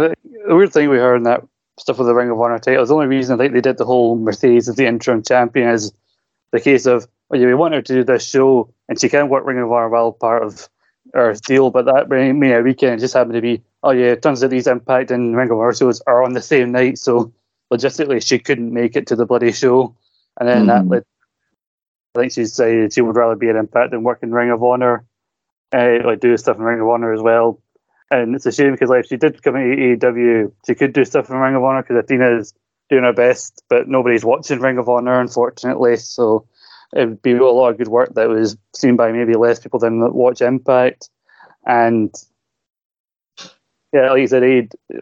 [0.48, 1.44] the weird thing we heard in that
[1.80, 3.86] stuff with the Ring of Honor title, the only reason I think they did the
[3.86, 5.94] whole Mercedes as the interim champion is
[6.52, 9.30] the case of, well, yeah, we want her to do this show, and she can
[9.30, 10.68] work Ring of Honor well, part of
[11.14, 14.50] her deal, but that Mania weekend just happened to be, oh yeah, it turns out
[14.50, 17.32] these Impact and Ring of Honor shows are on the same night, so
[17.72, 19.96] logistically she couldn't make it to the bloody show.
[20.40, 20.68] And then mm.
[20.68, 21.06] that led,
[22.16, 24.64] I think she decided she would rather be an Impact than work in Ring of
[24.64, 25.06] Honor
[25.74, 27.62] uh, like do stuff in Ring of Honor as well.
[28.10, 31.06] And it's a shame because like if she did come into AEW, she could do
[31.06, 32.54] stuff in Ring of Honor because Athena is
[32.90, 35.96] doing her best, but nobody's watching Ring of Honor, unfortunately.
[35.96, 36.46] So
[36.94, 39.80] it would be a lot of good work that was seen by maybe less people
[39.80, 41.10] than watch Impact.
[41.66, 42.14] And
[43.94, 44.44] yeah, like you said,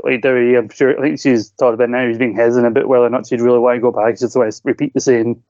[0.04, 2.08] like WWE, I'm sure I think she's talked about now.
[2.08, 4.18] She's being hesitant a bit whether or not she'd really want to go back.
[4.18, 5.44] She's want to repeat the same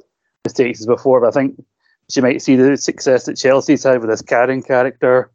[0.44, 1.22] mistakes as before.
[1.22, 1.64] But I think
[2.10, 5.32] she might see the success that Chelsea's had with this Karen character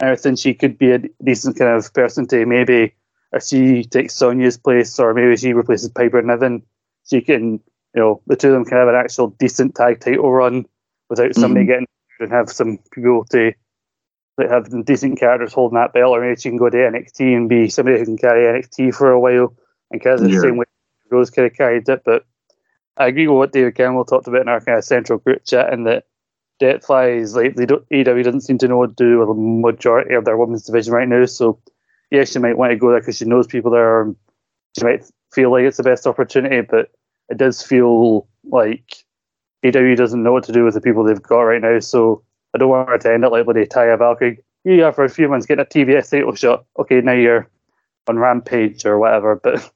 [0.00, 0.36] and everything.
[0.36, 2.94] She could be a decent kind of person to maybe,
[3.32, 6.62] if she takes Sonya's place or maybe she replaces Piper Niven,
[7.08, 7.52] she can,
[7.94, 10.64] you know, the two of them can have an actual decent tag title run
[11.10, 11.72] without somebody mm-hmm.
[11.72, 11.86] getting
[12.20, 13.52] and have some people to
[14.36, 17.48] that have decent characters holding that belt, or maybe she can go to NXT and
[17.48, 19.54] be somebody who can carry NXT for a while
[19.90, 20.40] and kind of the yeah.
[20.40, 20.64] same way
[21.10, 22.02] Rose kind of carried it.
[22.04, 22.24] But
[22.96, 25.72] I agree with what David Campbell talked about in our kind of central group chat,
[25.72, 26.06] and that
[26.62, 30.14] Deathflies, like they don't AEW doesn't seem to know what to do with the majority
[30.14, 31.24] of their women's division right now.
[31.26, 31.60] So
[32.10, 34.02] yeah, she might want to go there because she knows people there.
[34.02, 34.16] And
[34.78, 36.90] She might feel like it's the best opportunity, but
[37.28, 39.04] it does feel like
[39.64, 41.78] AEW doesn't know what to do with the people they've got right now.
[41.80, 42.22] So
[42.54, 44.42] I don't want her to end up like bloody Taya Valkyrie.
[44.64, 46.64] Yeah, for a few months, getting a TBS title shot.
[46.78, 47.48] Okay, now you're
[48.06, 49.40] on Rampage or whatever.
[49.42, 49.70] But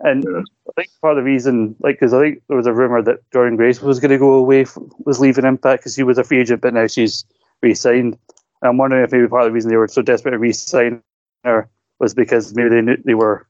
[0.00, 0.42] and yeah.
[0.68, 3.28] I think part of the reason, like, because I think there was a rumor that
[3.30, 4.66] Jordynne Grace was going to go away,
[5.04, 7.24] was leaving Impact because she was a free agent, but now she's
[7.62, 8.18] re-signed.
[8.60, 11.02] And I'm wondering if maybe part of the reason they were so desperate to re-sign
[11.44, 11.68] her
[11.98, 13.46] was because maybe they knew they were,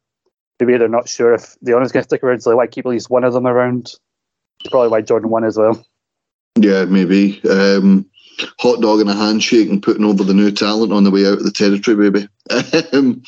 [0.61, 2.75] maybe they're not sure if the owner's going to stick around, so they want to
[2.75, 3.93] keep at least one of them around.
[4.71, 5.85] probably why Jordynne won as well.
[6.57, 7.41] Yeah, maybe.
[7.49, 8.09] Um,
[8.59, 11.39] hot dog and a handshake and putting over the new talent on the way out
[11.39, 12.29] of the territory, baby.
[12.93, 13.23] um,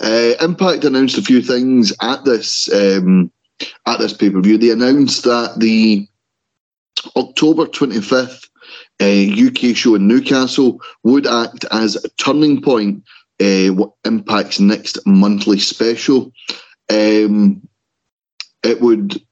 [0.00, 3.30] uh, Impact announced a few things at this um,
[3.86, 4.58] at this pay per view.
[4.58, 6.08] They announced that the
[7.16, 8.48] October 25th
[9.00, 13.04] uh, UK show in Newcastle would act as a turning point.
[13.40, 13.70] Uh,
[14.04, 16.32] Impact's next monthly special.
[16.90, 17.68] Um,
[18.64, 19.22] it would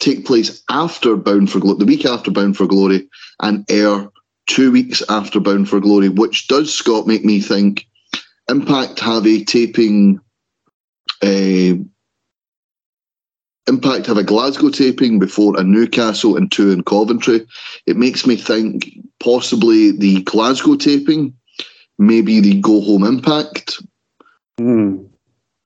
[0.00, 3.08] take place after Bound for Glory, the week after Bound for Glory,
[3.40, 4.08] and air
[4.48, 7.86] two weeks after Bound for Glory, which does, Scott, make me think
[8.50, 10.18] Impact have a taping.
[11.22, 11.74] Uh,
[13.68, 17.46] Impact have a Glasgow taping before a Newcastle and two in Coventry.
[17.86, 18.90] It makes me think
[19.20, 21.34] possibly the Glasgow taping,
[21.98, 23.82] maybe the Go Home Impact,
[24.58, 25.08] Mm.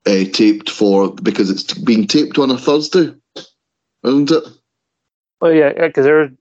[0.05, 3.13] uh, taped for because it's being taped on a Thursday,
[4.03, 4.43] isn't it?
[5.39, 6.31] Well, yeah, because they're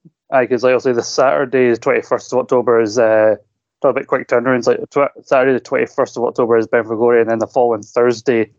[0.41, 3.37] because like I'll say the Saturday, the twenty first of October is uh,
[3.83, 4.67] talk about quick turnarounds.
[4.67, 7.47] Like tw- Saturday, the twenty first of October is Bound for Glory, and then the
[7.47, 8.51] following Thursday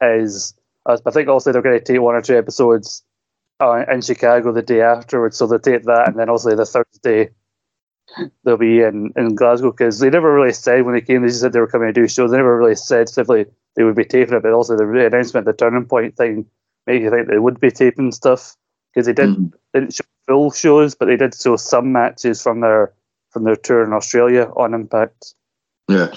[0.00, 0.54] is.
[0.86, 3.02] Uh, I think also they're going to take one or two episodes
[3.60, 7.30] uh, in Chicago the day afterwards, so they'll take that, and then also the Thursday
[8.44, 11.22] they'll be in, in Glasgow because they never really said when they came.
[11.22, 12.30] They just said they were coming to do shows.
[12.30, 15.52] They never really said specifically they would be taping it, but also the announcement, the
[15.52, 16.46] turning point thing,
[16.86, 18.56] made you think they would be taping stuff
[18.96, 19.52] because they did Mhm.
[19.74, 22.92] didn't show full shows, but they did show some matches from their
[23.30, 25.34] from their tour in Australia on Impact.
[25.88, 26.08] Yeah.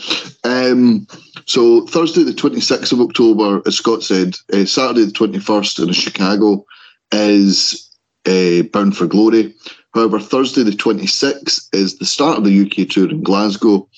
[0.45, 1.05] Um,
[1.45, 6.65] so Thursday, the 26th of October, as Scott said, uh, Saturday, the 21st in Chicago
[7.11, 7.89] is
[8.25, 9.53] uh, Bound for Glory.
[9.93, 13.89] However, Thursday, the 26th is the start of the UK tour in Glasgow.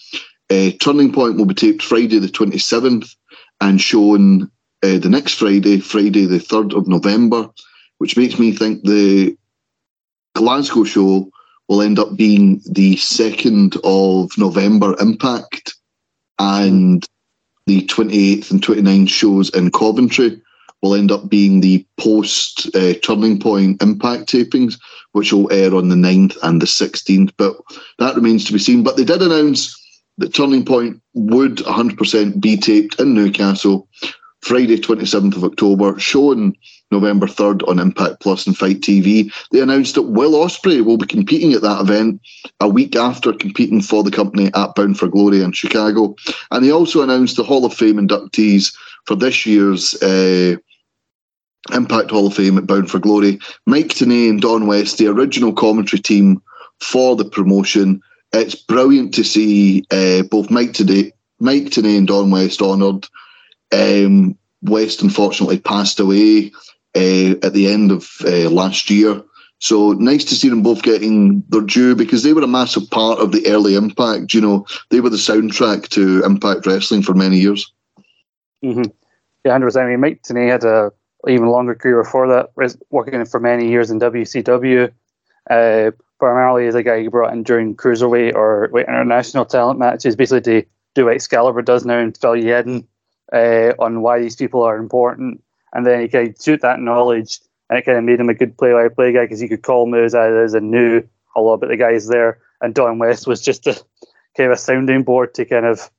[0.50, 3.16] Uh, Turning Point will be taped Friday, the 27th,
[3.62, 4.50] and shown
[4.84, 7.48] uh, the next Friday, Friday, the 3rd of November,
[8.02, 9.38] which makes me think the
[10.34, 11.30] Glasgow show
[11.70, 15.76] will end up being the 2nd of November Impact
[16.40, 17.08] and
[17.68, 20.42] the 28th and 29th shows in Coventry
[20.82, 24.80] will end up being the post uh, Turning Point Impact tapings,
[25.12, 27.32] which will air on the 9th and the 16th.
[27.38, 27.56] But
[28.00, 28.82] that remains to be seen.
[28.82, 29.78] But they did announce
[30.18, 33.88] that Turning Point would 100% be taped in Newcastle
[34.42, 36.56] Friday, 27th of October, shown
[36.92, 39.32] November 3rd on Impact Plus and Fight TV.
[39.52, 42.22] They announced that Will Ospreay will be competing at that event
[42.60, 46.16] a week after competing for the company at Bound for Glory in Chicago.
[46.52, 48.76] And they also announced the Hall of Fame inductees
[49.06, 50.56] for this year's uh,
[51.74, 53.40] Impact Hall of Fame at Bound for Glory.
[53.66, 56.42] Mike Tenay and Don West, the original commentary team
[56.80, 58.02] for the promotion.
[58.34, 63.08] It's brilliant to see uh, both Mike Tenay, Mike Tenay and Don West honoured.
[63.72, 66.52] Um, West unfortunately passed away
[66.96, 69.22] uh, at the end of uh, last year.
[69.60, 73.20] So nice to see them both getting their due because they were a massive part
[73.20, 74.34] of the early Impact.
[74.34, 77.72] You know, they were the soundtrack to Impact Wrestling for many years.
[78.64, 78.90] Mm-hmm.
[79.46, 79.88] Yeah, hundred percent.
[79.88, 80.92] I mean, Mike Tenay had a
[81.28, 84.92] even longer career before that, working for many years in WCW.
[85.50, 90.62] Uh, primarily as a guy you brought in during cruiserweight or international talent matches, basically
[90.62, 92.88] to do what Excalibur does now and fill you in
[93.34, 95.44] uh, on why these people are important.
[95.74, 98.58] And then he of shoot that knowledge, and it kind of made him a good
[98.58, 101.04] play-by-play guy because he could call moves as is and knew
[101.36, 102.40] a lot about the guys there.
[102.62, 103.74] And Don West was just a
[104.36, 105.90] kind of a sounding board to kind of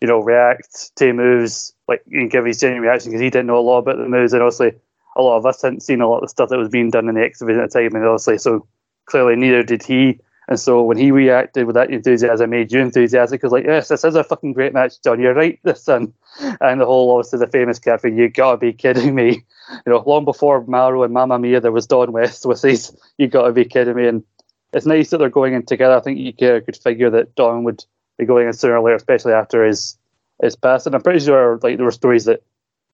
[0.00, 3.58] you know, react to moves, like can give his genuine reaction because he didn't know
[3.58, 4.72] a lot about the moves, and obviously
[5.16, 7.08] a lot of us hadn't seen a lot of the stuff that was being done
[7.08, 8.66] in the X division at the time, and obviously so
[9.06, 10.20] clearly neither did he.
[10.48, 14.02] And so when he reacted with that enthusiasm, made you enthusiastic because like, yes, this
[14.02, 15.20] is a fucking great match, John.
[15.20, 16.14] You're right, this son.
[16.60, 19.44] And the whole obviously the famous cafe, you gotta be kidding me.
[19.84, 22.96] You know, long before Mauro and Mamma Mia, there was Don West with these.
[23.18, 24.08] You gotta be kidding me.
[24.08, 24.24] And
[24.72, 25.94] it's nice that they're going in together.
[25.94, 27.84] I think you could figure that Don would
[28.16, 29.98] be going in sooner or later, especially after his
[30.42, 30.86] his past.
[30.86, 32.42] And I'm pretty sure like there were stories that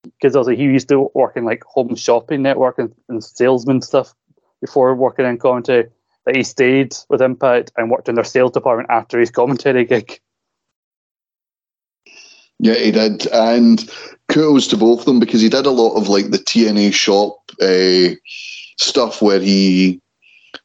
[0.02, 4.14] because also he used to work in like home shopping network and, and salesman stuff
[4.60, 5.88] before working in commentary.
[6.26, 10.20] That he stayed with Impact and worked in their sales department after his commentary gig.
[12.58, 13.86] Yeah, he did, and
[14.28, 17.36] kudos to both of them because he did a lot of like the TNA shop
[17.60, 18.14] uh,
[18.78, 20.00] stuff where he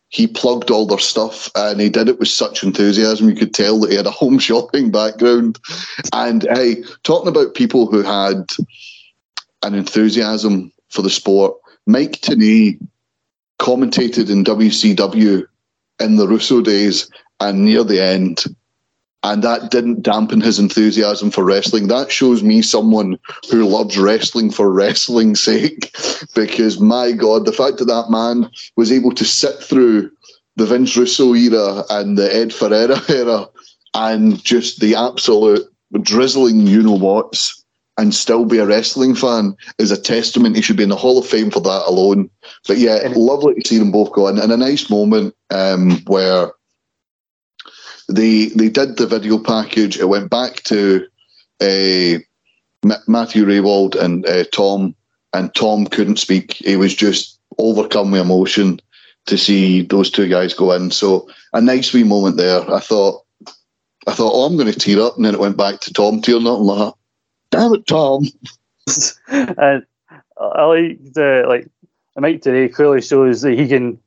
[0.10, 3.30] he plugged all their stuff and he did it with such enthusiasm.
[3.30, 5.60] You could tell that he had a home shopping background.
[6.14, 8.46] And hey, talking about people who had
[9.62, 11.56] an enthusiasm for the sport,
[11.86, 12.80] Mike Tenay
[13.60, 15.46] commentated in WCW
[16.00, 18.44] in the Russo days and near the end.
[19.22, 21.88] And that didn't dampen his enthusiasm for wrestling.
[21.88, 23.20] That shows me someone
[23.52, 25.94] who loves wrestling for wrestling's sake.
[26.34, 30.10] Because my God, the fact that that man was able to sit through
[30.56, 33.48] the Vince Russo era and the Ed Ferrara era
[33.94, 35.66] and just the absolute
[36.02, 37.59] drizzling you know what's
[38.00, 40.56] and still be a wrestling fan is a testament.
[40.56, 42.30] He should be in the Hall of Fame for that alone.
[42.66, 46.52] But yeah, lovely to see them both go in, and a nice moment um, where
[48.08, 50.00] they they did the video package.
[50.00, 51.06] It went back to
[51.60, 52.20] uh,
[53.06, 54.96] Matthew Rehwoldt and uh, Tom,
[55.34, 56.54] and Tom couldn't speak.
[56.54, 58.80] He was just overcome with emotion
[59.26, 60.90] to see those two guys go in.
[60.90, 62.62] So a nice wee moment there.
[62.74, 63.26] I thought,
[64.08, 66.22] I thought, oh, I'm going to tear up, and then it went back to Tom
[66.22, 66.60] tearing up.
[66.60, 66.94] like,
[67.52, 68.24] damn it, Tom.
[69.28, 69.86] and
[70.40, 71.70] I like the like
[72.18, 74.00] Mike Tenay clearly shows that he can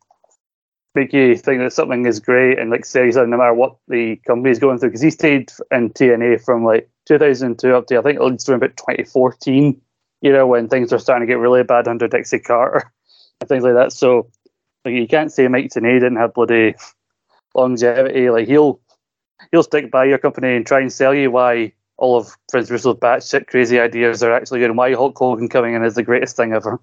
[0.95, 4.51] make you think that something is great and like seriously no matter what the company
[4.51, 8.16] is going through because he stayed in TNA from like 2002 up to I think
[8.16, 9.80] it at least about 2014
[10.20, 12.93] you know when things were starting to get really bad under Dixie Carter
[13.40, 14.30] and things like that so
[14.84, 16.74] like you can't say Mike Tenay didn't have bloody
[17.55, 18.80] longevity like he'll
[19.51, 21.72] he'll stick by your company and try and sell you why
[22.03, 25.74] all of Vince Russo's batshit crazy ideas are actually good and why Hulk Hogan coming
[25.74, 26.80] in is the greatest thing ever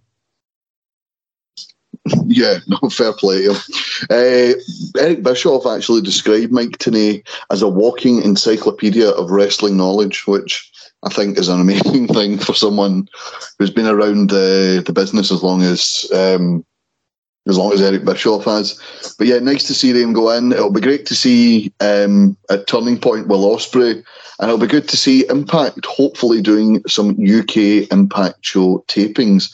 [2.26, 3.48] yeah, no fair play.
[3.48, 4.54] Uh,
[4.98, 10.72] Eric Bischoff actually described Mike Tenay as a walking encyclopedia of wrestling knowledge, which
[11.04, 13.08] I think is an amazing thing for someone
[13.58, 16.66] who's been around uh, the business as long as um,
[17.48, 18.80] as long as Eric Bischoff has.
[19.18, 20.52] But yeah, nice to see them go in.
[20.52, 24.04] It'll be great to see um, at Turning Point with Ospreay, and
[24.44, 29.54] it'll be good to see Impact hopefully doing some UK Impact show tapings.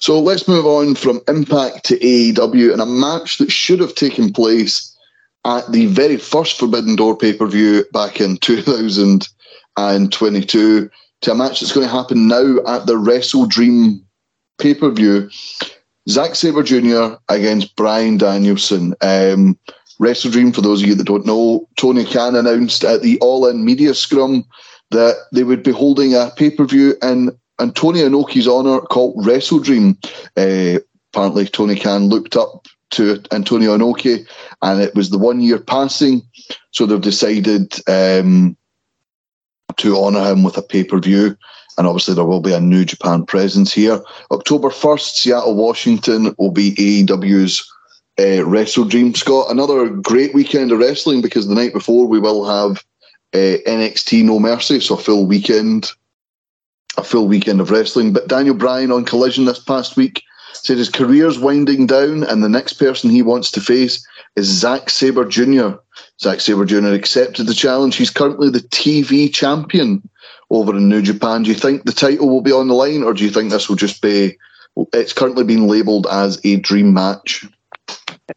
[0.00, 4.32] So let's move on from Impact to AEW and a match that should have taken
[4.32, 4.96] place
[5.44, 10.90] at the very first Forbidden Door pay per view back in 2022
[11.22, 14.04] to a match that's going to happen now at the Wrestle Dream
[14.58, 15.30] pay per view.
[16.08, 17.16] Zack Sabre Jr.
[17.28, 18.94] against Bryan Danielson.
[19.00, 19.58] Um,
[19.98, 23.46] Wrestle Dream, for those of you that don't know, Tony Khan announced at the All
[23.46, 24.44] In Media Scrum
[24.90, 27.30] that they would be holding a pay per view in
[27.60, 29.96] Antonio Inoki's honour called Wrestle Dream.
[30.36, 30.80] Uh,
[31.12, 34.26] apparently, Tony Khan looked up to Antonio Inoki,
[34.60, 36.22] and it was the one year passing,
[36.72, 38.56] so they've decided um,
[39.76, 41.36] to honour him with a pay per view.
[41.78, 44.02] And obviously, there will be a New Japan presence here.
[44.30, 47.66] October 1st, Seattle, Washington will be AEW's
[48.20, 49.14] uh, Wrestle Dream.
[49.14, 52.84] Scott, another great weekend of wrestling because the night before we will have
[53.34, 55.92] uh, NXT No Mercy, so a full weekend
[56.98, 58.12] a full weekend of wrestling.
[58.12, 62.48] But Daniel Bryan on Collision this past week said his career's winding down, and the
[62.48, 64.06] next person he wants to face
[64.36, 65.70] is Zack Sabre Jr.
[66.20, 66.88] Zack Sabre Jr.
[66.88, 67.96] accepted the challenge.
[67.96, 70.06] He's currently the TV champion
[70.52, 71.42] over in New Japan.
[71.42, 73.68] Do you think the title will be on the line, or do you think this
[73.68, 74.36] will just be?
[74.92, 77.44] It's currently been labelled as a dream match.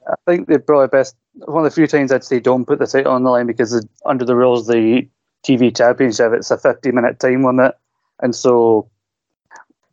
[0.08, 1.16] I think they're probably best.
[1.34, 3.86] One of the few times I'd say don't put the title on the line because
[4.06, 5.08] under the rules, of the
[5.46, 7.76] TV championship, it's a 50 minute time limit.
[8.22, 8.90] And so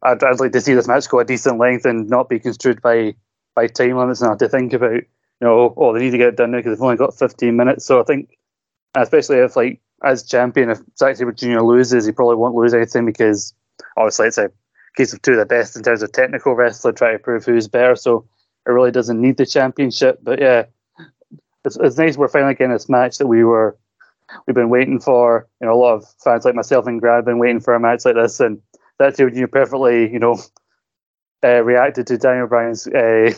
[0.03, 2.81] I'd, I'd like to see this match go a decent length and not be construed
[2.81, 3.15] by,
[3.55, 5.07] by time limits and have to think about, you
[5.41, 7.85] know, oh, they need to get it done now because they've only got 15 minutes.
[7.85, 8.37] So I think,
[8.95, 11.61] especially if, like, as champion, if Zack Sabre Jr.
[11.61, 13.55] loses, he probably won't lose anything because
[13.97, 14.51] obviously it's a
[14.97, 17.69] case of two of the best in terms of technical wrestling, trying to prove who's
[17.69, 17.97] better.
[17.97, 18.27] So
[18.67, 20.21] it really doesn't need the championship.
[20.23, 20.65] But yeah,
[21.65, 23.77] it's, it's nice we're finally getting this match that we were
[24.47, 25.49] we've been waiting for.
[25.61, 27.81] You know, a lot of fans like myself and Grant have been waiting for a
[27.81, 28.61] match like this, and
[28.99, 30.39] that's when you perfectly, you know,
[31.45, 33.33] uh, reacted to Daniel Bryan's uh,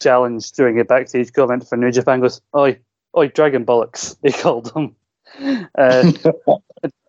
[0.00, 2.20] challenge during a backstage comment for New Japan.
[2.20, 2.78] Goes, "Oi,
[3.16, 4.96] oi, Dragon Bollocks," he called him.
[5.40, 6.12] Uh,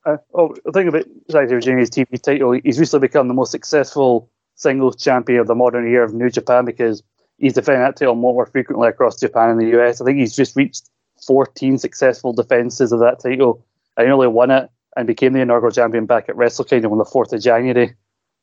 [0.05, 3.51] uh, oh, the thing about Zack Sabre Jr.'s TV title, he's recently become the most
[3.51, 7.03] successful singles champion of the modern era of New Japan because
[7.37, 10.01] he's defending that title more frequently across Japan and the US.
[10.01, 10.89] I think he's just reached
[11.25, 13.65] 14 successful defenses of that title.
[13.97, 17.05] I nearly won it and became the inaugural champion back at Wrestle Kingdom on the
[17.05, 17.95] 4th of January.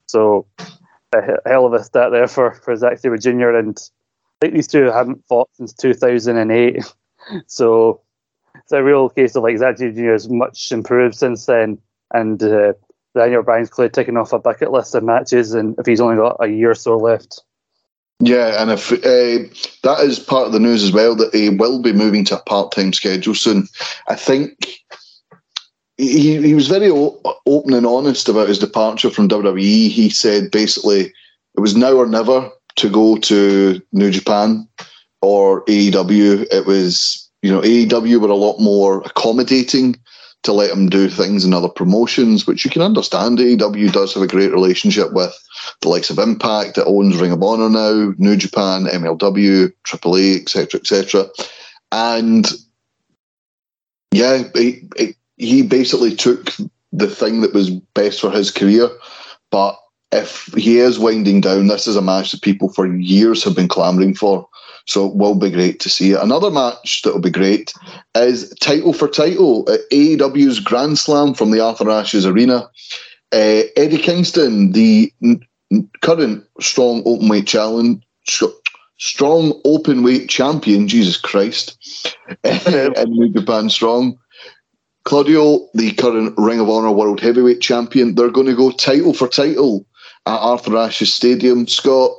[0.07, 0.47] So,
[1.13, 3.51] a hell of a stat there for, for Zack Sabre Jr.
[3.51, 6.85] And I think these two haven't fought since 2008.
[7.47, 8.01] so,
[8.55, 10.13] it's a real case of like Sabre Jr.
[10.13, 11.79] has much improved since then.
[12.13, 12.73] And uh,
[13.17, 15.55] Daniel Bryan's clearly ticking off a bucket list of matches.
[15.55, 17.43] And if he's only got a year or so left.
[18.23, 19.49] Yeah, and if uh,
[19.83, 22.43] that is part of the news as well, that he will be moving to a
[22.43, 23.67] part-time schedule soon.
[24.09, 24.83] I think
[25.97, 29.89] he he was very o- open and honest about his departure from WWE.
[29.89, 31.13] He said basically
[31.57, 34.69] it was now or never to go to New Japan
[35.23, 36.47] or AEW.
[36.53, 39.97] It was you know AEW were a lot more accommodating
[40.43, 43.39] to let him do things in other promotions, which you can understand.
[43.39, 45.37] AEW does have a great relationship with
[45.83, 50.81] the likes of Impact, that owns Ring of Honor now, New Japan, MLW, AAA, etc.,
[50.81, 51.27] etc.
[51.93, 52.49] And
[54.13, 54.89] yeah, he,
[55.37, 56.53] he basically took
[56.93, 58.89] the thing that was best for his career.
[59.51, 59.79] But
[60.13, 63.69] if he is winding down, this is a match that people for years have been
[63.69, 64.49] clamouring for.
[64.87, 66.21] So it will be great to see it.
[66.21, 67.73] Another match that will be great
[68.15, 72.69] is title for title at AEW's Grand Slam from the Arthur Ashes Arena.
[73.33, 75.41] Uh, Eddie Kingston, the n-
[76.01, 78.03] current strong openweight challenge,
[78.99, 81.77] strong open weight champion, Jesus Christ,
[82.45, 84.19] in New Japan Strong.
[85.05, 89.29] Claudio, the current Ring of Honor World Heavyweight Champion, they're going to go title for
[89.29, 89.87] title
[90.27, 91.67] at Arthur Ashes Stadium.
[91.67, 92.13] Scott,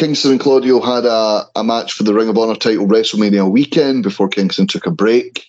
[0.00, 4.02] Kingston and Claudio had a, a match for the Ring of Honor title WrestleMania weekend
[4.02, 5.44] before Kingston took a break.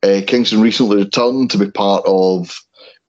[0.00, 2.56] Uh, Kingston recently returned to be part of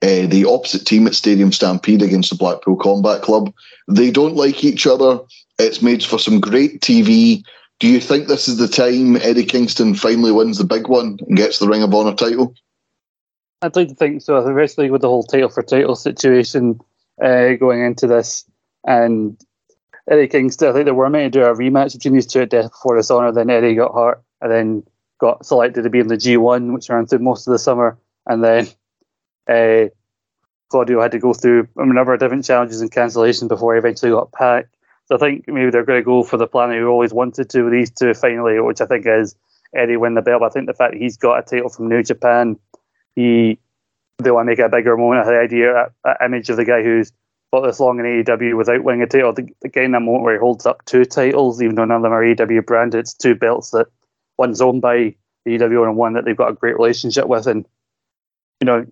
[0.02, 3.54] uh, the opposite team at Stadium Stampede against the Blackpool Combat Club.
[3.86, 5.20] They don't like each other.
[5.60, 7.44] It's made for some great TV.
[7.78, 11.36] Do you think this is the time Eddie Kingston finally wins the big one and
[11.36, 12.56] gets the Ring of Honor title?
[13.62, 16.80] I'd like to think so, especially with the whole title for title situation
[17.22, 18.44] uh, going into this.
[18.84, 19.40] And
[20.10, 22.50] Eddie Kingston, I think they were meant to do a rematch between these two at
[22.50, 23.32] Death Before Dishonor.
[23.32, 24.82] Then Eddie got hurt and then
[25.18, 27.98] got selected to be in the G1, which ran through most of the summer.
[28.26, 28.68] And then
[29.48, 29.90] uh,
[30.70, 34.12] Claudio had to go through a number of different challenges and cancellations before he eventually
[34.12, 34.74] got packed.
[35.06, 37.62] So I think maybe they're going to go for the plan they always wanted to
[37.62, 39.34] with these two finally, which I think is
[39.74, 40.40] Eddie win the belt.
[40.40, 42.58] But I think the fact he's got a title from New Japan,
[43.14, 43.58] he
[44.18, 45.26] they want to make a bigger moment.
[45.26, 47.12] The idea, that image of the guy who's
[47.50, 50.24] fought this long in AEW without winning a title, the, the guy in that moment
[50.24, 53.14] where he holds up two titles, even though none of them are AEW branded, it's
[53.14, 53.86] two belts that
[54.36, 57.46] one's owned by the AEW and one that they've got a great relationship with.
[57.46, 57.66] And
[58.60, 58.86] you know,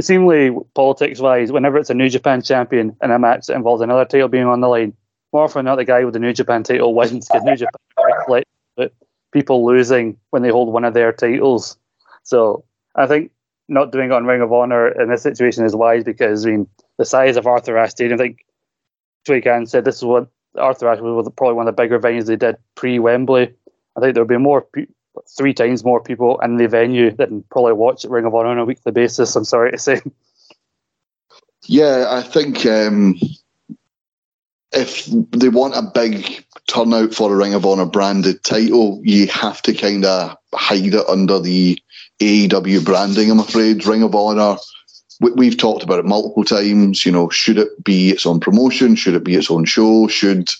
[0.00, 4.04] seemingly politics wise, whenever it's a New Japan champion in a match that involves another
[4.04, 4.94] title being on the line,
[5.32, 7.80] more often than not, the guy with the New Japan title wins because New Japan
[8.18, 8.50] reflects
[9.32, 11.76] people losing when they hold one of their titles.
[12.22, 13.32] So I think
[13.68, 16.68] not doing it on Ring of Honor in this situation is wise because I mean
[16.98, 18.20] the size of Arthur Ashe Stadium.
[18.20, 18.34] I
[19.26, 22.26] think Can said this is what Arthur Ashe was probably one of the bigger venues
[22.26, 23.54] they did pre Wembley.
[23.96, 24.66] I think there would be more
[25.36, 28.64] three times more people in the venue than probably watch Ring of Honor on a
[28.64, 29.34] weekly basis.
[29.36, 30.00] I'm sorry to say.
[31.68, 33.18] Yeah, I think um,
[34.72, 39.62] if they want a big turnout for a Ring of Honor branded title, you have
[39.62, 41.78] to kind of hide it under the
[42.20, 43.30] AEW branding.
[43.30, 44.58] I'm afraid Ring of Honor.
[45.20, 47.06] We, have talked about it multiple times.
[47.06, 48.96] You know, should it be its own promotion?
[48.96, 50.08] Should it be its own show?
[50.08, 50.50] Should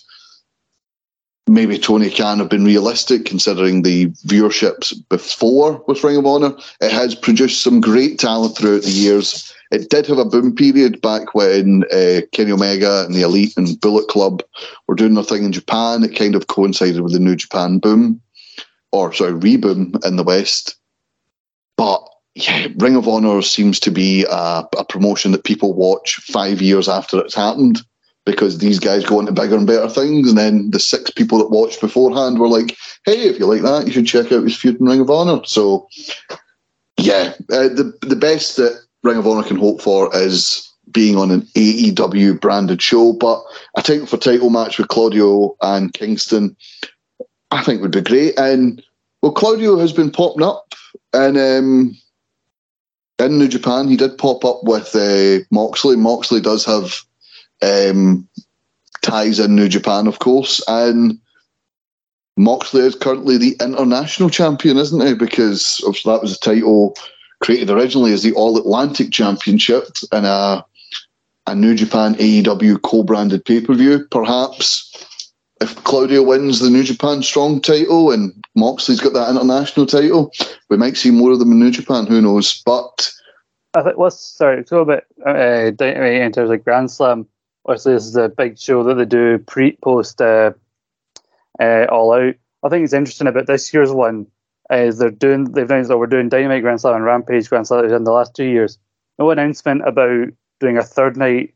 [1.47, 6.55] maybe Tony Khan have been realistic considering the viewerships before with Ring of Honor?
[6.81, 11.01] It has produced some great talent throughout the years it did have a boom period
[11.01, 14.41] back when uh, Kenny Omega and the Elite and Bullet Club
[14.87, 16.03] were doing their thing in Japan.
[16.03, 18.21] It kind of coincided with the New Japan boom,
[18.91, 20.77] or sorry, reboom in the West.
[21.75, 22.01] But
[22.37, 26.87] yeah, Ring of Honor seems to be a, a promotion that people watch five years
[26.87, 27.81] after it's happened
[28.25, 30.29] because these guys go into bigger and better things.
[30.29, 33.87] And then the six people that watched beforehand were like, hey, if you like that,
[33.87, 35.41] you should check out his feud in Ring of Honor.
[35.45, 35.87] So,
[36.97, 41.31] yeah, uh, the the best that Ring of Honor can hope for is being on
[41.31, 43.13] an AEW branded show.
[43.13, 43.41] But
[43.75, 46.55] a title for title match with Claudio and Kingston,
[47.49, 48.37] I think would be great.
[48.37, 48.83] And
[49.23, 50.75] well, Claudio has been popping up
[51.13, 51.97] and um,
[53.19, 53.87] in New Japan.
[53.87, 55.95] He did pop up with uh, Moxley.
[55.95, 57.01] Moxley does have
[57.61, 58.27] um,
[59.01, 61.19] ties in New Japan, of course, and.
[62.39, 65.15] Moxley is currently the international champion, isn't he?
[65.15, 66.95] Because that was a title
[67.39, 70.65] created originally as the All Atlantic Championship in a,
[71.45, 74.05] a New Japan AEW co branded pay per view.
[74.11, 75.06] Perhaps
[75.61, 80.31] if Claudio wins the New Japan Strong title and Moxley's got that international title,
[80.69, 82.05] we might see more of them in New Japan.
[82.05, 82.61] Who knows?
[82.65, 83.11] But
[83.73, 87.27] I think let's sorry, talk about uh, Dynamite in terms of Grand Slam.
[87.65, 90.51] Obviously, this is a big show that they do pre post uh,
[91.59, 92.35] uh, All Out.
[92.63, 94.27] I think it's interesting about this year's one
[94.69, 97.85] is they're doing they've announced that we're doing Dynamite Grand Slam and Rampage Grand Slam
[97.85, 98.77] in the last two years.
[99.19, 100.27] No announcement about
[100.59, 101.53] doing a third night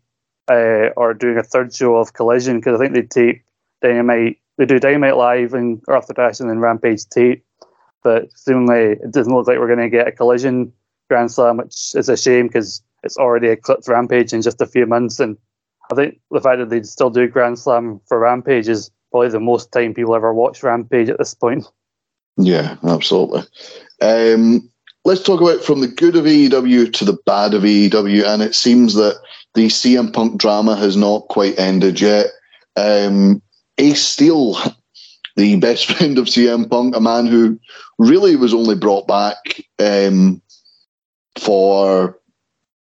[0.50, 3.44] uh, or doing a third show of Collision because I think they tape
[3.82, 4.38] Dynamite.
[4.58, 7.44] They do Dynamite live and Arthur Ashe and then Rampage tape,
[8.04, 10.72] but seemingly it doesn't look like we're going to get a Collision
[11.10, 14.86] Grand Slam, which is a shame because it's already eclipsed Rampage in just a few
[14.86, 15.20] months.
[15.20, 15.38] And
[15.92, 19.40] I think the fact that they still do Grand Slam for Rampage is probably the
[19.40, 21.66] most time people ever watch Rampage at this point.
[22.38, 23.44] Yeah, absolutely.
[24.02, 24.70] Um,
[25.06, 28.56] let's talk about from the good of AEW to the bad of AEW, and it
[28.56, 29.20] seems that
[29.54, 32.28] the CM Punk drama has not quite ended yet.
[32.78, 33.42] Um,
[33.82, 34.58] Ace Steel,
[35.36, 37.60] the best friend of CM Punk, a man who
[37.98, 40.42] really was only brought back um,
[41.40, 42.18] for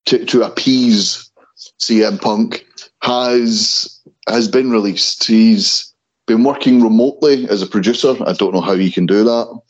[0.06, 1.32] to, to appease
[1.80, 2.66] CM Punk
[3.02, 5.26] has has been released.
[5.26, 5.93] He's
[6.28, 8.16] been working remotely as a producer.
[8.26, 9.62] I don't know how he can do that.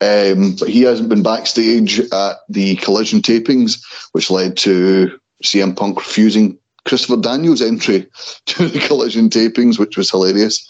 [0.00, 3.82] Um, but he hasn't been backstage at the collision tapings,
[4.12, 6.57] which led to CM Punk refusing
[6.88, 8.06] Christopher Daniels' entry
[8.46, 10.66] to the collision tapings, which was hilarious.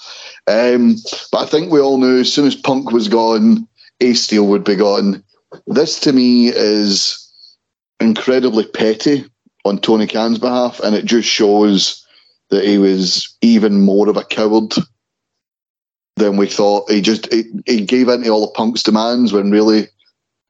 [0.47, 0.97] Um,
[1.33, 3.67] but I think we all knew as soon as Punk was gone,
[4.01, 5.23] Ace Steel would be gone.
[5.67, 7.25] This to me is
[8.01, 9.25] incredibly petty
[9.65, 12.05] on Tony Khan's behalf, and it just shows
[12.51, 14.73] that he was even more of a coward
[16.17, 16.91] than we thought.
[16.91, 19.89] He just he, he gave in to all the Punk's demands when really,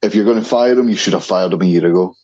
[0.02, 2.14] if you're going to fire him, you should have fired him a year ago.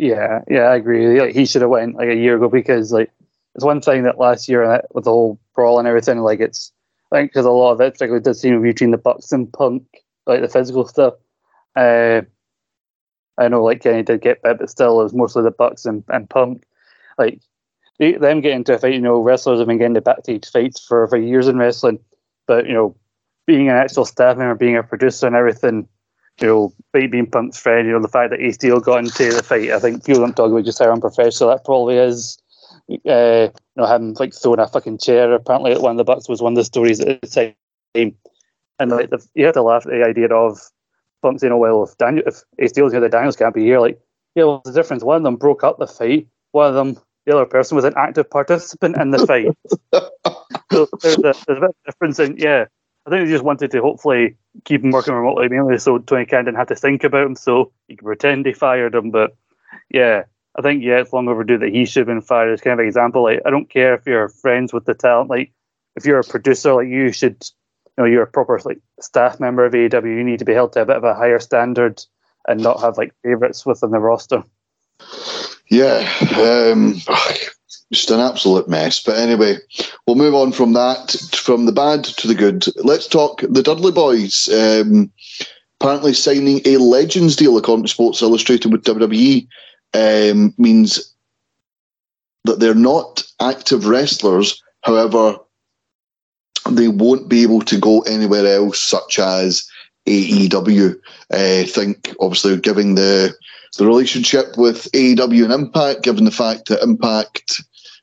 [0.00, 1.20] Yeah, yeah, I agree.
[1.20, 3.12] Like he should have went like a year ago because like
[3.54, 6.72] it's one thing that last year uh, with the whole brawl and everything, like it's
[7.12, 9.30] I think because a lot of it particularly does seem to be between the Bucks
[9.30, 9.84] and Punk,
[10.26, 11.14] like the physical stuff.
[11.76, 12.22] Uh,
[13.38, 16.04] I know like Kenny did get bit, but still it was mostly the Bucks and,
[16.08, 16.64] and Punk.
[17.18, 17.40] Like
[17.98, 20.84] they, them getting into a fight, you know, wrestlers have been getting into backstage fights
[20.84, 22.00] for, for years in wrestling,
[22.46, 22.96] but you know,
[23.46, 25.88] being an actual staff member, being a producer and everything,
[26.40, 29.42] you know, being Punk's friend, you know, the fact that Ace Steel got into the
[29.42, 32.38] fight, I think people don't talk about just how unprofessional that probably is.
[32.90, 35.32] Uh, you know, him like throwing a fucking chair.
[35.32, 37.54] Apparently, at one of the Bucks was one of the stories at the
[37.94, 38.16] time,
[38.78, 40.58] and like the, you have to laugh at the idea of
[41.22, 43.78] Punk saying, "Oh well, if Daniel, if Ace Steel's here, the Daniels can't be here."
[43.78, 44.00] Like,
[44.34, 45.04] yeah, well, the difference.
[45.04, 46.26] One of them broke up the fight.
[46.52, 49.48] One of them, the other person, was an active participant in the fight.
[50.72, 52.64] so there's a, there's a bit of difference in yeah.
[53.10, 56.44] I think they just wanted to hopefully keep him working remotely, mainly so Tony Khan
[56.44, 59.10] didn't have to think about him, so he could pretend he fired him.
[59.10, 59.36] But
[59.90, 60.24] yeah,
[60.56, 62.52] I think yeah, it's long overdue that he should have been fired.
[62.52, 65.28] As kind of an example, like I don't care if you're friends with the talent,
[65.28, 65.50] like
[65.96, 67.44] if you're a producer, like you should,
[67.98, 70.04] you know, you're a proper like staff member of AEW.
[70.04, 72.00] You need to be held to a bit of a higher standard
[72.46, 74.44] and not have like favorites within the roster.
[75.66, 76.08] Yeah,
[76.38, 76.94] um,
[77.92, 79.02] just an absolute mess.
[79.02, 79.56] But anyway,
[80.06, 82.66] we'll move on from that, from the bad to the good.
[82.76, 84.48] Let's talk the Dudley Boys.
[84.48, 85.10] Um,
[85.80, 89.46] apparently signing a Legends deal, according to Sports Illustrated, with WWE,
[89.94, 91.14] um, means
[92.44, 94.62] that they're not active wrestlers.
[94.82, 95.36] However,
[96.70, 99.68] they won't be able to go anywhere else, such as
[100.06, 100.98] AEW.
[101.32, 103.34] I uh, think, obviously, giving the
[103.78, 107.62] the relationship with AEW and Impact, given the fact that Impact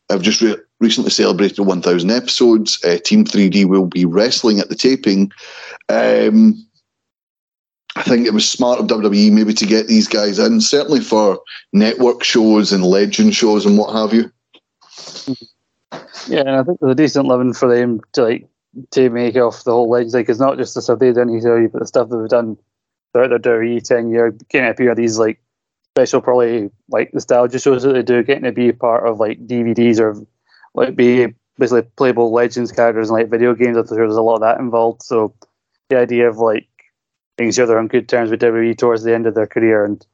[0.09, 2.83] have just re- recently celebrated 1,000 episodes.
[2.83, 5.31] Uh, Team 3D will be wrestling at the taping.
[5.89, 6.63] Um,
[7.95, 11.39] I think it was smart of WWE maybe to get these guys in, certainly for
[11.73, 14.31] network shows and legend shows and what have you.
[16.27, 18.47] Yeah, and I think there's a decent living for them to like
[18.91, 20.13] to make off the whole legend.
[20.13, 22.57] Like it's not just the stuff they've done here, but the stuff that they've done
[23.13, 25.39] throughout their WWE ten year getting appear these like
[25.97, 29.99] special probably like nostalgia shows that they do, getting to be part of like DVDs
[29.99, 30.15] or
[30.75, 33.77] like be basically playable legends characters and like video games.
[33.77, 35.01] I'm sure there's a lot of that involved.
[35.01, 35.33] So
[35.89, 36.67] the idea of like
[37.39, 40.05] making sure they're on good terms with WWE towards the end of their career, and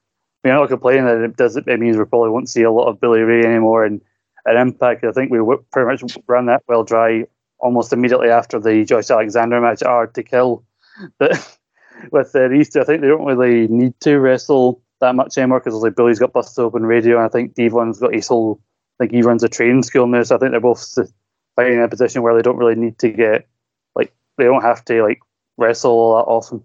[0.43, 1.57] I mean, I'm not complaining that it does.
[1.57, 3.83] It means we probably won't see a lot of Bully Ray anymore.
[3.83, 3.99] And
[4.47, 5.39] at Impact, I think we
[5.71, 7.25] pretty much ran that well dry
[7.59, 10.63] almost immediately after the Josh Alexander match, Hard to Kill.
[11.17, 11.57] But
[12.11, 15.59] with uh, these two, I think they don't really need to wrestle that much anymore
[15.59, 18.59] because like Billy's got busted open radio, and I think Devon's got his whole
[18.99, 20.97] like he runs a training school now, so I think they're both
[21.55, 23.47] fighting in a position where they don't really need to get
[23.95, 25.19] like they don't have to like
[25.57, 26.63] wrestle all that often.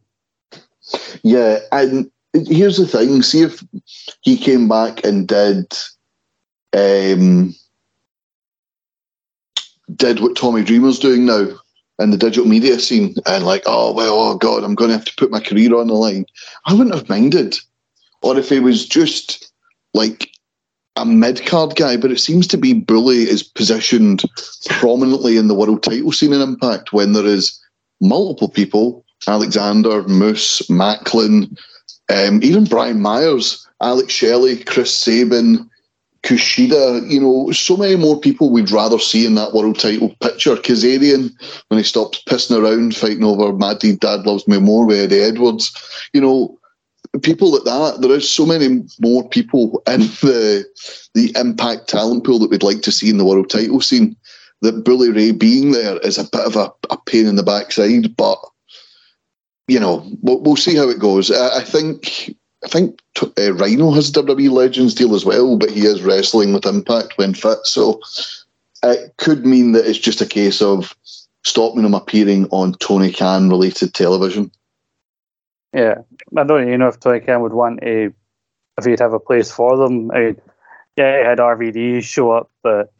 [1.22, 3.62] Yeah, and here's the thing: see if
[4.22, 5.66] he came back and did
[6.76, 7.54] um,
[9.94, 11.48] did what Tommy Dreamer's doing now
[11.98, 15.06] in the digital media scene, and like, oh well, oh god, I'm going to have
[15.06, 16.24] to put my career on the line.
[16.66, 17.58] I wouldn't have minded
[18.22, 19.52] or if he was just
[19.94, 20.30] like
[20.96, 24.22] a mid card guy, but it seems to be Bully is positioned
[24.68, 27.58] prominently in the world title scene in Impact when there is
[28.00, 31.58] multiple people Alexander, Moose, Maclin,
[32.12, 35.68] um, even Brian Myers, Alex Shelley, Chris Sabin,
[36.22, 40.56] Kushida, you know, so many more people we'd rather see in that world title picture.
[40.56, 41.32] Kazarian,
[41.68, 45.72] when he stops pissing around fighting over Maddie Dad Loves Me More with Eddie Edwards,
[46.12, 46.57] you know,
[47.20, 48.00] people like that.
[48.00, 50.66] There is so many more people in the
[51.14, 54.16] the impact talent pool that we'd like to see in the world title scene.
[54.60, 58.16] That Bully Ray being there is a bit of a, a pain in the backside,
[58.16, 58.38] but
[59.68, 61.30] you know we'll, we'll see how it goes.
[61.30, 65.70] I, I think I think uh, Rhino has a WWE Legends deal as well, but
[65.70, 68.00] he is wrestling with Impact when fit, so
[68.82, 70.94] it could mean that it's just a case of
[71.44, 74.50] stopping him appearing on Tony Khan related television.
[75.72, 75.96] Yeah,
[76.36, 78.10] I don't even know if Tony Khan would want a
[78.78, 80.10] if he'd have a place for them.
[80.12, 80.36] I,
[80.96, 82.92] yeah, he had RVD show up, but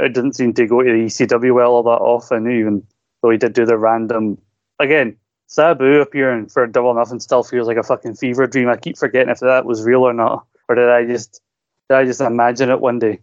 [0.00, 2.86] it didn't seem to go to the ECW well all that often, even
[3.22, 4.38] though he did do the random.
[4.78, 5.16] Again,
[5.46, 8.68] Sabu appearing for Double Nothing still feels like a fucking fever dream.
[8.68, 11.40] I keep forgetting if that was real or not, or did I just
[11.88, 13.20] did I just imagine it one day?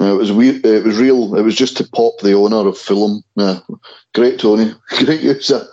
[0.00, 0.64] it was weird.
[0.64, 1.34] It was real.
[1.34, 3.22] It was just to pop the owner of Fulham.
[3.36, 3.60] Yeah,
[4.14, 4.72] great, Tony.
[4.88, 5.66] Great use of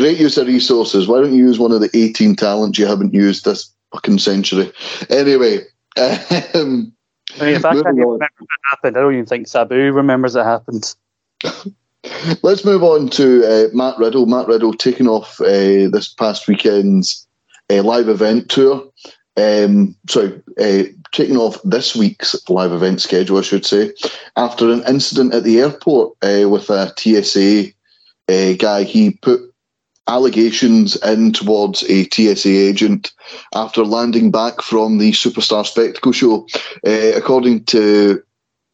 [0.00, 1.06] great use of resources.
[1.06, 4.72] Why don't you use one of the eighteen talents you haven't used this fucking century?
[5.10, 5.58] Anyway,
[6.54, 6.92] um,
[7.38, 8.26] I mean, if I can't remember
[8.70, 10.94] happened, I don't even think Sabu remembers it happened.
[12.42, 14.26] Let's move on to uh, Matt Riddle.
[14.26, 17.26] Matt Riddle taking off uh, this past weekend's
[17.70, 18.90] uh, live event tour.
[19.36, 23.92] Um, sorry, uh, taking off this week's live event schedule, I should say,
[24.36, 27.72] after an incident at the airport uh, with a TSA
[28.28, 28.84] uh, guy.
[28.84, 29.49] He put
[30.08, 33.12] allegations in towards a TSA agent
[33.54, 36.46] after landing back from the Superstar Spectacle show.
[36.86, 38.22] Uh, according to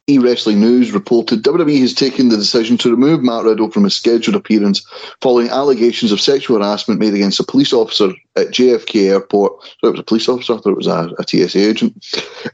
[0.09, 4.36] E-Wrestling News reported WWE has taken the decision to remove Matt Riddle from his scheduled
[4.36, 4.86] appearance
[5.20, 9.61] following allegations of sexual harassment made against a police officer at JFK Airport.
[9.80, 12.07] So it was a police officer, I thought it was a, a TSA agent.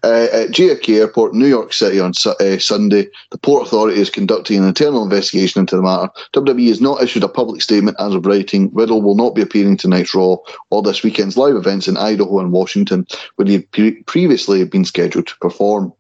[0.03, 4.57] Uh, at JFK Airport, New York City on uh, Sunday, the Port Authority is conducting
[4.57, 6.09] an internal investigation into the matter.
[6.33, 8.71] WWE has not issued a public statement as of writing.
[8.73, 10.37] Riddle will not be appearing tonight's Raw
[10.71, 14.87] or this weekend's live events in Idaho and Washington, where he pre- previously had been
[14.87, 15.93] scheduled to perform.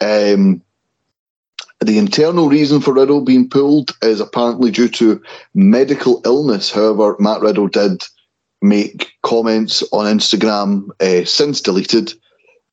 [0.00, 0.63] Um,
[1.86, 5.22] the internal reason for Riddle being pulled is apparently due to
[5.54, 6.70] medical illness.
[6.70, 8.02] However, Matt Riddle did
[8.62, 12.12] make comments on Instagram, uh, since deleted,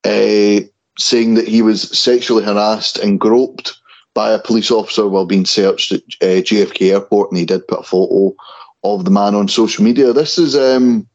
[0.04, 0.62] uh,
[0.98, 3.78] saying that he was sexually harassed and groped
[4.14, 7.80] by a police officer while being searched at uh, JFK Airport, and he did put
[7.80, 8.36] a photo
[8.84, 10.12] of the man on social media.
[10.14, 11.08] This is um,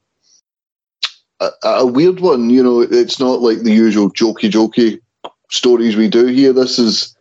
[1.40, 2.50] a, a weird one.
[2.50, 5.00] You know, it's not like the usual jokey jokey
[5.50, 6.52] stories we do here.
[6.52, 7.15] This is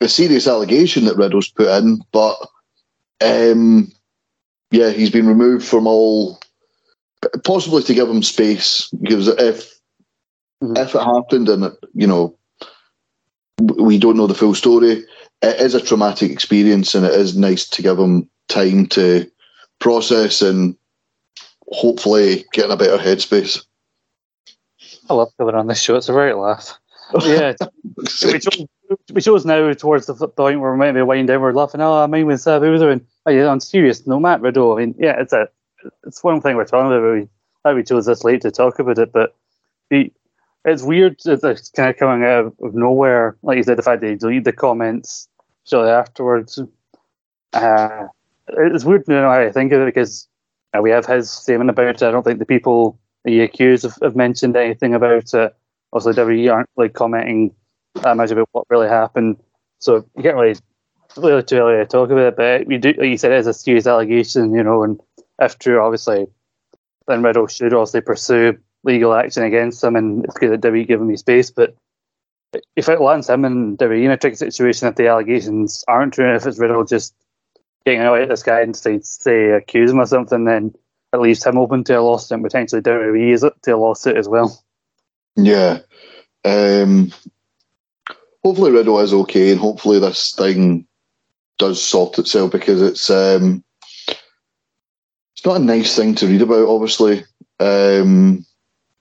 [0.00, 2.36] a serious allegation that Riddle's put in, but
[3.24, 3.90] um,
[4.70, 6.38] yeah, he's been removed from all,
[7.44, 9.74] possibly to give him space because if
[10.62, 10.76] mm-hmm.
[10.76, 12.36] if it happened and it, you know
[13.58, 15.04] we don't know the full story,
[15.42, 19.30] it is a traumatic experience and it is nice to give him time to
[19.78, 20.76] process and
[21.72, 23.64] hopefully get in a better headspace.
[25.08, 25.96] I love coming on this show.
[25.96, 26.78] It's a very laugh.
[27.22, 27.54] Yeah,
[28.24, 28.40] we,
[29.12, 31.40] we chose now towards the point where we might be winding down.
[31.40, 31.80] We're laughing.
[31.80, 33.06] Oh, I mean, with Sabu doing.
[33.24, 34.06] Oh, yeah, I'm serious.
[34.06, 34.74] No, Matt Riddle.
[34.74, 35.48] I mean, yeah, it's a
[36.06, 37.14] it's one thing we're talking about.
[37.14, 37.28] We,
[37.64, 39.34] how we chose this late to talk about it, but
[39.90, 40.12] the,
[40.64, 41.18] it's weird.
[41.24, 43.36] that It's kind of coming out of nowhere.
[43.42, 45.28] Like you said, the fact they delete the comments
[45.64, 46.60] shortly afterwards.
[47.52, 48.06] Uh,
[48.48, 50.28] it's weird to know how I think of it because
[50.76, 52.02] uh, we have his statement about it.
[52.02, 55.52] I don't think the people he accused have, have mentioned anything about it
[55.92, 57.54] also WWE aren't like commenting
[58.02, 59.36] that much about what really happened,
[59.78, 60.56] so you can't really
[61.16, 62.36] really too early to talk about it.
[62.36, 65.00] But we do, like you said, it is a serious allegation, you know, and
[65.40, 66.26] if true, obviously,
[67.06, 71.08] then Riddle should obviously pursue legal action against him, and it's good that WWE him
[71.08, 71.50] his space.
[71.50, 71.74] But
[72.74, 76.34] if it lands him and WWE in a tricky situation, if the allegations aren't true,
[76.34, 77.14] if it's Riddle just
[77.84, 80.74] getting away at this guy and say, say accuse him of something, then
[81.12, 84.16] it leaves him open to a lawsuit and potentially WWE is it to a lawsuit
[84.16, 84.60] as well.
[85.36, 85.80] Yeah.
[86.44, 87.12] Um,
[88.46, 90.86] hopefully Riddle is okay, and hopefully this thing
[91.58, 93.64] does sort itself because it's um,
[94.06, 96.68] it's not a nice thing to read about.
[96.68, 97.24] Obviously,
[97.58, 98.46] um,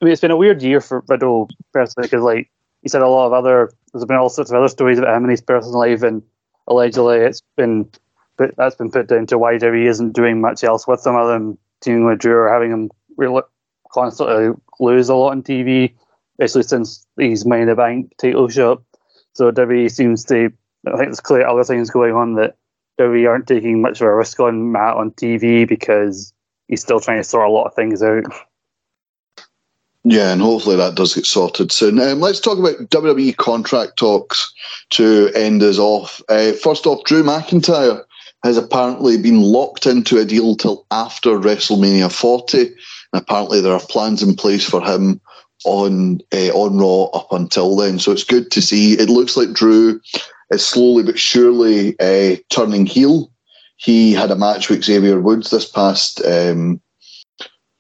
[0.02, 2.50] I mean, it's been a weird year for Riddle personally because, like
[2.82, 5.26] he said, a lot of other there's been all sorts of other stories about him
[5.26, 6.24] and his personal life, and
[6.68, 7.88] allegedly it's been
[8.38, 11.34] but that's been put down to why he isn't doing much else with them other
[11.34, 13.44] than dealing with Drew or having him really
[13.92, 15.94] constantly lose a lot on TV
[16.40, 18.82] especially since he's in the Bank title shot.
[19.36, 20.52] So WWE seems to,
[20.88, 22.56] I think there's clear other things going on that
[23.00, 26.34] WWE aren't taking much of a risk on Matt on TV because
[26.68, 28.24] he's still trying to sort a lot of things out.
[30.08, 32.00] Yeah, and hopefully that does get sorted soon.
[32.00, 34.54] Um, let's talk about WWE contract talks
[34.92, 36.22] to end us off.
[36.30, 38.04] Uh, first off, Drew McIntyre
[38.44, 42.60] has apparently been locked into a deal till after WrestleMania 40.
[42.68, 42.76] And
[43.14, 45.20] apparently there are plans in place for him
[45.66, 48.00] on uh, on Raw up until then.
[48.00, 48.94] So it's good to see.
[48.94, 50.00] It looks like Drew
[50.52, 53.32] is slowly but surely uh, turning heel.
[53.78, 56.82] He had a match with Xavier Woods this past um,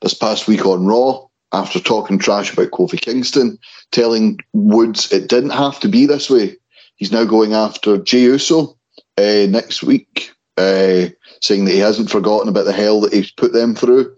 [0.02, 3.58] this past week on Raw after talking trash about Kofi Kingston,
[3.92, 6.58] telling Woods it didn't have to be this way.
[6.98, 8.78] He's now going after Jey Uso
[9.18, 13.76] uh, next week, saying that he hasn't forgotten about the hell that he's put them
[13.76, 14.14] through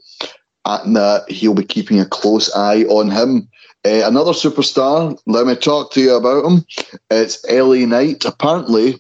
[0.68, 3.48] and that he'll be keeping a close eye on him
[3.86, 6.66] Uh, another superstar, let me talk to you about him.
[7.10, 8.26] It's LA Knight.
[8.26, 9.00] Apparently,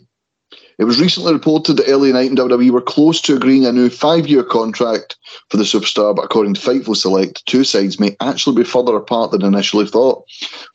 [0.77, 3.89] it was recently reported that LA Knight and WWE were close to agreeing a new
[3.89, 5.17] five year contract
[5.49, 9.31] for the superstar, but according to Fightful Select, two sides may actually be further apart
[9.31, 10.23] than initially thought.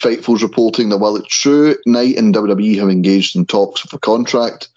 [0.03, 3.99] Fightful's reporting that while it's true Knight and WWE have engaged in talks of a
[3.99, 4.69] contract,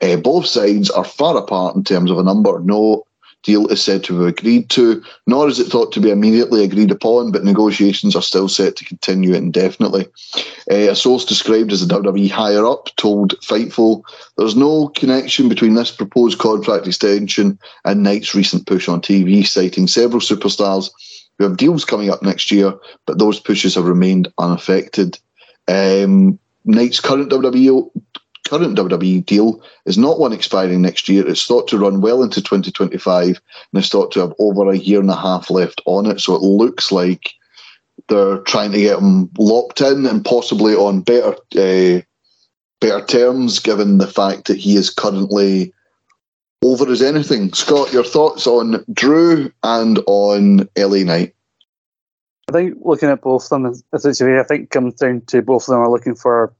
[0.00, 2.58] uh, both sides are far apart in terms of a number.
[2.60, 3.04] No
[3.42, 6.90] deal is said to have agreed to, nor is it thought to be immediately agreed
[6.90, 10.06] upon, but negotiations are still set to continue indefinitely.
[10.70, 14.02] Uh, a source described as a WWE higher up told Fightful
[14.36, 19.86] there's no connection between this proposed contract extension and Knight's recent push on TV, citing
[19.86, 20.90] several superstars
[21.38, 22.72] who have deals coming up next year,
[23.06, 25.18] but those pushes have remained unaffected.
[25.68, 27.90] Um, Knight's current WWE
[28.48, 31.26] current WWE deal is not one expiring next year.
[31.26, 33.36] It's thought to run well into 2025 and
[33.74, 36.20] it's thought to have over a year and a half left on it.
[36.20, 37.34] So it looks like
[38.08, 42.02] they're trying to get him locked in and possibly on better uh,
[42.80, 45.72] better terms, given the fact that he is currently
[46.62, 47.52] over as anything.
[47.52, 51.34] Scott, your thoughts on Drew and on LA Knight?
[52.48, 55.72] I think looking at both of them, essentially, I think comes down to both of
[55.72, 56.52] them are looking for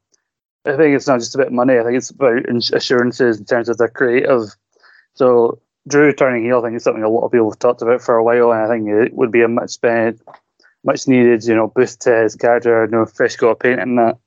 [0.64, 1.78] I think it's not just about money.
[1.78, 4.54] I think it's about assurances in terms of their creative.
[5.14, 8.00] So Drew turning heel, I think is something a lot of people have talked about
[8.00, 10.20] for a while, and I think it would be a much spent,
[10.84, 12.84] much needed, you know, boost to his character.
[12.84, 14.18] You know, fresh coat of paint and that.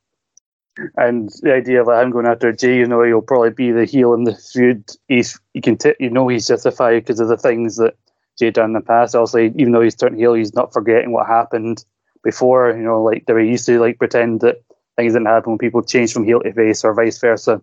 [0.98, 3.86] And the idea of like, him going after Jay, you know, he'll probably be the
[3.86, 4.84] heel in the feud.
[5.08, 7.96] He's you can t- you know he's justified because of the things that
[8.38, 9.16] Jay done in the past.
[9.16, 11.86] Also, even though he's turned heel, he's not forgetting what happened
[12.26, 12.72] before.
[12.76, 14.62] You know, like the way he used to like pretend that
[14.96, 17.62] things didn't happen when people changed from heel to face or vice versa.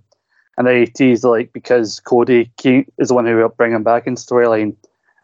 [0.59, 4.17] And they teased like because Cody is the one who helped bring him back in
[4.17, 4.77] storyline.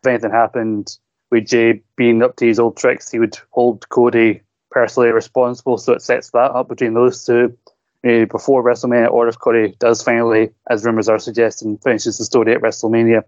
[0.02, 0.96] If anything happened
[1.30, 4.40] with Jay being up to his old tricks, he would hold Cody
[4.70, 5.76] personally responsible.
[5.76, 7.56] So it sets that up between those two
[8.02, 12.62] before WrestleMania, or if Cody does finally, as rumors are suggesting, finishes the story at
[12.62, 13.22] WrestleMania,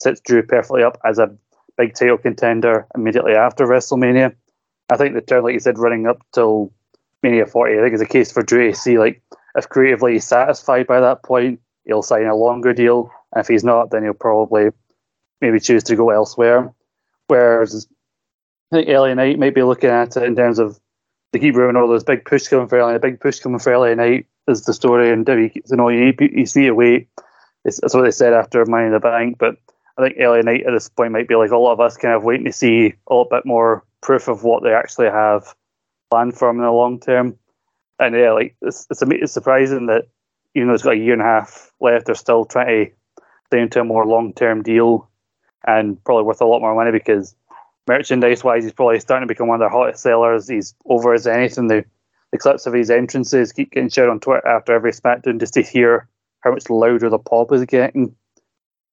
[0.00, 1.32] sets Drew perfectly up as a
[1.76, 4.34] big title contender immediately after WrestleMania.
[4.90, 6.72] I think the turn, like you said, running up till
[7.24, 9.22] Mania 40, I think, is a case for Drew to see like
[9.56, 13.10] if creatively he's satisfied by that point, he'll sign a longer deal.
[13.32, 14.68] And if he's not, then he'll probably
[15.40, 16.72] maybe choose to go elsewhere.
[17.28, 17.88] Whereas
[18.70, 20.78] I think LA Knight might be looking at it in terms of
[21.32, 23.76] they keep ruining all those big push coming for LA, a big push coming for
[23.76, 27.08] LA Knight is the story, and you know you, you see a wait.
[27.64, 29.56] It's, that's what they said after Money in the Bank, but
[29.96, 32.14] I think LA Knight at this point might be like a lot of us kind
[32.14, 35.54] of waiting to see a little bit more proof of what they actually have
[36.14, 37.36] plan for him in the long term.
[37.98, 40.04] And yeah, like it's it's, it's surprising that
[40.54, 42.92] even though it's got a year and a half left, they're still trying to
[43.46, 45.08] stay into a more long term deal
[45.66, 47.34] and probably worth a lot more money because
[47.86, 50.48] merchandise wise, he's probably starting to become one of their hottest sellers.
[50.48, 51.68] He's over as anything.
[51.68, 51.84] The,
[52.32, 55.62] the clips of his entrances keep getting shared on Twitter after every SmackDown just to
[55.62, 56.08] hear
[56.40, 58.14] how much louder the pop is getting.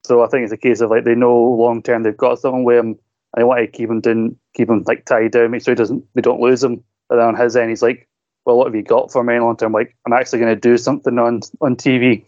[0.05, 2.63] So I think it's a case of like they know long term they've got something
[2.63, 2.97] with him and
[3.37, 6.05] they want to keep him down, keep him like tied down, make sure he doesn't
[6.15, 6.83] they don't lose him.
[7.11, 8.07] But then on his end, he's like,
[8.45, 9.73] "Well, what have you got for me long term?
[9.73, 12.23] Like, I'm actually going to do something on on TV."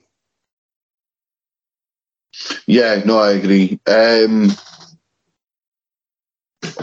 [2.67, 3.79] Yeah, no, I agree.
[3.87, 4.51] Um,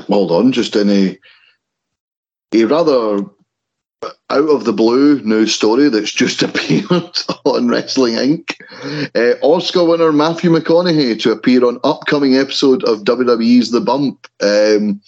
[0.07, 1.19] hold on, just in a
[2.55, 3.27] a rather
[4.31, 8.55] out of the blue new story that's just appeared on Wrestling Inc.
[9.15, 14.27] Uh, Oscar winner Matthew McConaughey to appear on upcoming episode of WWE's The Bump.
[14.41, 15.03] Um,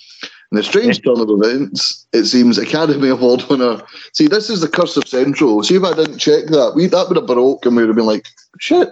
[0.52, 3.80] in a strange turn of events, it seems Academy Award winner.
[4.12, 5.62] See, this is the curse of Central.
[5.62, 7.96] See if I didn't check that, we that would have broke and we would have
[7.96, 8.26] been like,
[8.60, 8.90] shit.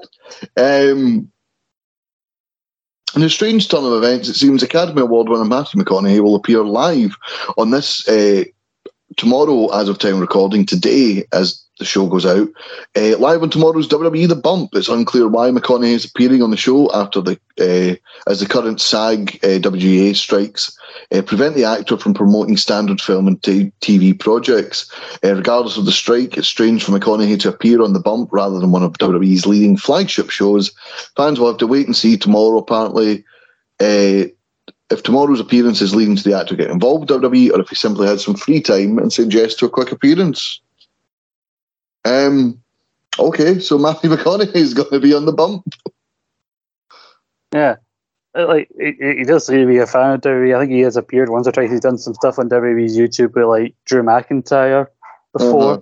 [0.56, 1.30] Um,
[3.14, 6.64] in a strange turn of events, it seems Academy Award winner Matthew McConaughey will appear
[6.64, 7.14] live
[7.58, 8.44] on this uh,
[9.18, 12.48] tomorrow, as of time recording, today, as the show goes out.
[12.96, 14.70] Uh, live on tomorrow's WWE The Bump.
[14.72, 17.96] It's unclear why McConaughey is appearing on the show after the uh,
[18.30, 20.78] as the current SAG uh, WGA strikes
[21.12, 24.90] uh, prevent the actor from promoting standard film and t- TV projects.
[25.24, 28.58] Uh, regardless of the strike, it's strange for McConaughey to appear on The Bump rather
[28.58, 30.72] than one of WWE's leading flagship shows.
[31.16, 32.58] Fans will have to wait and see tomorrow.
[32.58, 33.24] Apparently.
[33.80, 34.24] Uh,
[34.90, 37.76] if tomorrow's appearance is leading to the actor getting involved with WWE, or if he
[37.76, 40.60] simply had some free time and said yes to a quick appearance.
[42.04, 42.60] Um,
[43.18, 45.64] okay, so Matthew McConaughey is going to be on the bump.
[47.52, 47.76] Yeah,
[48.34, 50.56] like he, he does seem to be a fan of WWE.
[50.56, 51.70] I think he has appeared once or twice.
[51.70, 54.86] He's done some stuff on WWE's YouTube with like Drew McIntyre
[55.32, 55.72] before.
[55.72, 55.80] Uh-huh.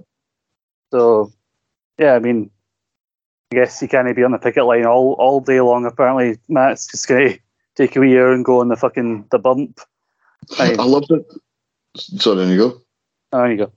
[0.93, 1.33] So,
[1.99, 2.51] yeah, I mean,
[3.53, 5.85] I guess he can't be on the picket line all, all day long.
[5.87, 7.39] Apparently, Matt's just going to
[7.77, 9.81] take a wee hour and go on the fucking the bump.
[10.59, 11.27] I, I love it.
[11.97, 12.83] Sorry, there you go.
[13.33, 13.73] Oh, there you go.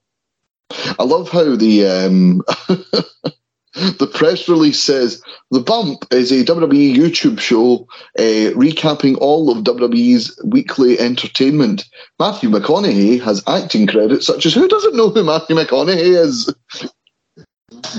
[0.97, 2.41] I love how the um,
[3.73, 7.87] the press release says the bump is a WWE YouTube show
[8.19, 11.85] uh, recapping all of WWE's weekly entertainment.
[12.19, 16.53] Matthew McConaughey has acting credits such as who doesn't know who Matthew McConaughey is?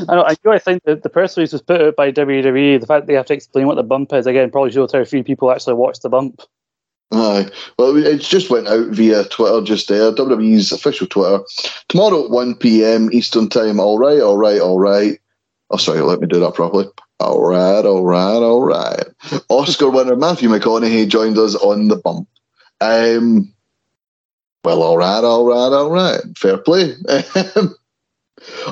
[0.08, 0.24] I know.
[0.24, 0.50] I do.
[0.50, 2.78] I think that the press release was put out by WWE.
[2.78, 5.24] The fact they have to explain what the bump is again probably shows how few
[5.24, 6.42] people actually watch the bump.
[7.12, 7.50] Aye.
[7.78, 11.40] Well, it just went out via Twitter just there, WWE's official Twitter.
[11.88, 13.10] Tomorrow at 1 p.m.
[13.12, 13.80] Eastern Time.
[13.80, 15.18] All right, all right, all right.
[15.72, 16.86] Oh, sorry, let me do that properly.
[17.18, 19.04] All right, all right, all right.
[19.48, 22.28] Oscar winner Matthew McConaughey joined us on the bump.
[22.80, 23.54] Um,
[24.64, 26.20] well, all right, all right, all right.
[26.36, 26.94] Fair play.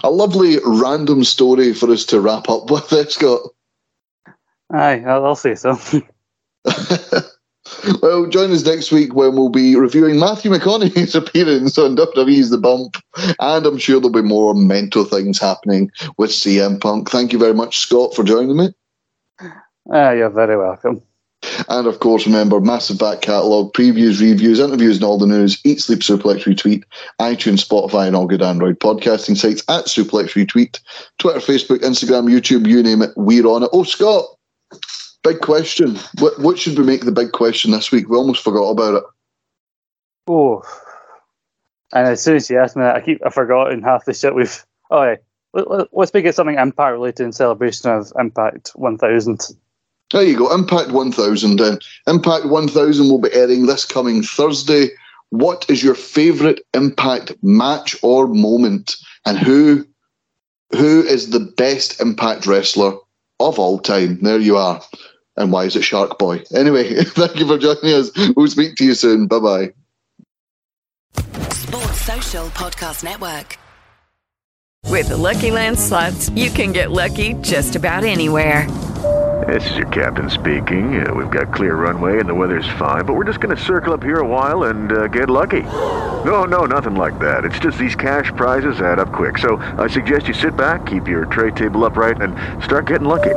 [0.03, 3.41] A lovely random story for us to wrap up with, Scott.
[4.73, 5.79] Aye, I'll, I'll say so.
[8.03, 12.59] Well, join us next week when we'll be reviewing Matthew McConaughey's appearance on WWE's The
[12.59, 12.97] Bump,
[13.39, 17.11] and I'm sure there'll be more mental things happening with CM Punk.
[17.11, 18.69] Thank you very much, Scott, for joining me.
[19.93, 21.03] Ah, you're very welcome.
[21.69, 25.59] And of course, remember, massive back catalogue, previews, reviews, interviews, and all the news.
[25.65, 26.85] Eat, Sleep, Suplex, Retweet,
[27.19, 30.81] iTunes, Spotify, and all good Android podcasting sites at Suplex Retweet,
[31.19, 33.71] Twitter, Facebook, Instagram, YouTube, you name it, we're on it.
[33.73, 34.27] Oh, Scott,
[35.23, 35.99] big question.
[36.19, 38.09] What, what should we make the big question this week?
[38.09, 39.05] We almost forgot about it.
[40.27, 40.63] Oh,
[41.93, 44.35] and as soon as you asked me that, I keep I've forgotten half the shit
[44.35, 44.65] we've.
[44.91, 45.17] Oh, yeah.
[45.53, 49.49] Let, let's make it something Impact related in celebration of Impact 1000.
[50.13, 51.59] There you go, Impact 1000.
[51.59, 54.91] Then Impact 1000 will be airing this coming Thursday.
[55.31, 58.97] What is your favourite Impact match or moment,
[59.27, 59.87] and who
[60.73, 62.93] who is the best Impact wrestler
[63.41, 64.21] of all time?
[64.23, 64.81] There you are.
[65.41, 66.45] And why is it Shark Boy?
[66.55, 68.11] Anyway, thank you for joining us.
[68.37, 69.27] We'll speak to you soon.
[69.27, 69.73] Bye bye.
[71.51, 73.59] Sports Social Podcast Network.
[74.87, 78.69] With the Lucky Land slots, you can get lucky just about anywhere.
[79.47, 81.07] This is your captain speaking.
[81.07, 83.95] Uh, we've got clear runway and the weather's fine, but we're just going to circle
[83.95, 85.63] up here a while and uh, get lucky.
[85.63, 87.47] No, no, nothing like that.
[87.47, 89.39] It's just these cash prizes add up quick.
[89.39, 93.37] So I suggest you sit back, keep your tray table upright, and start getting lucky.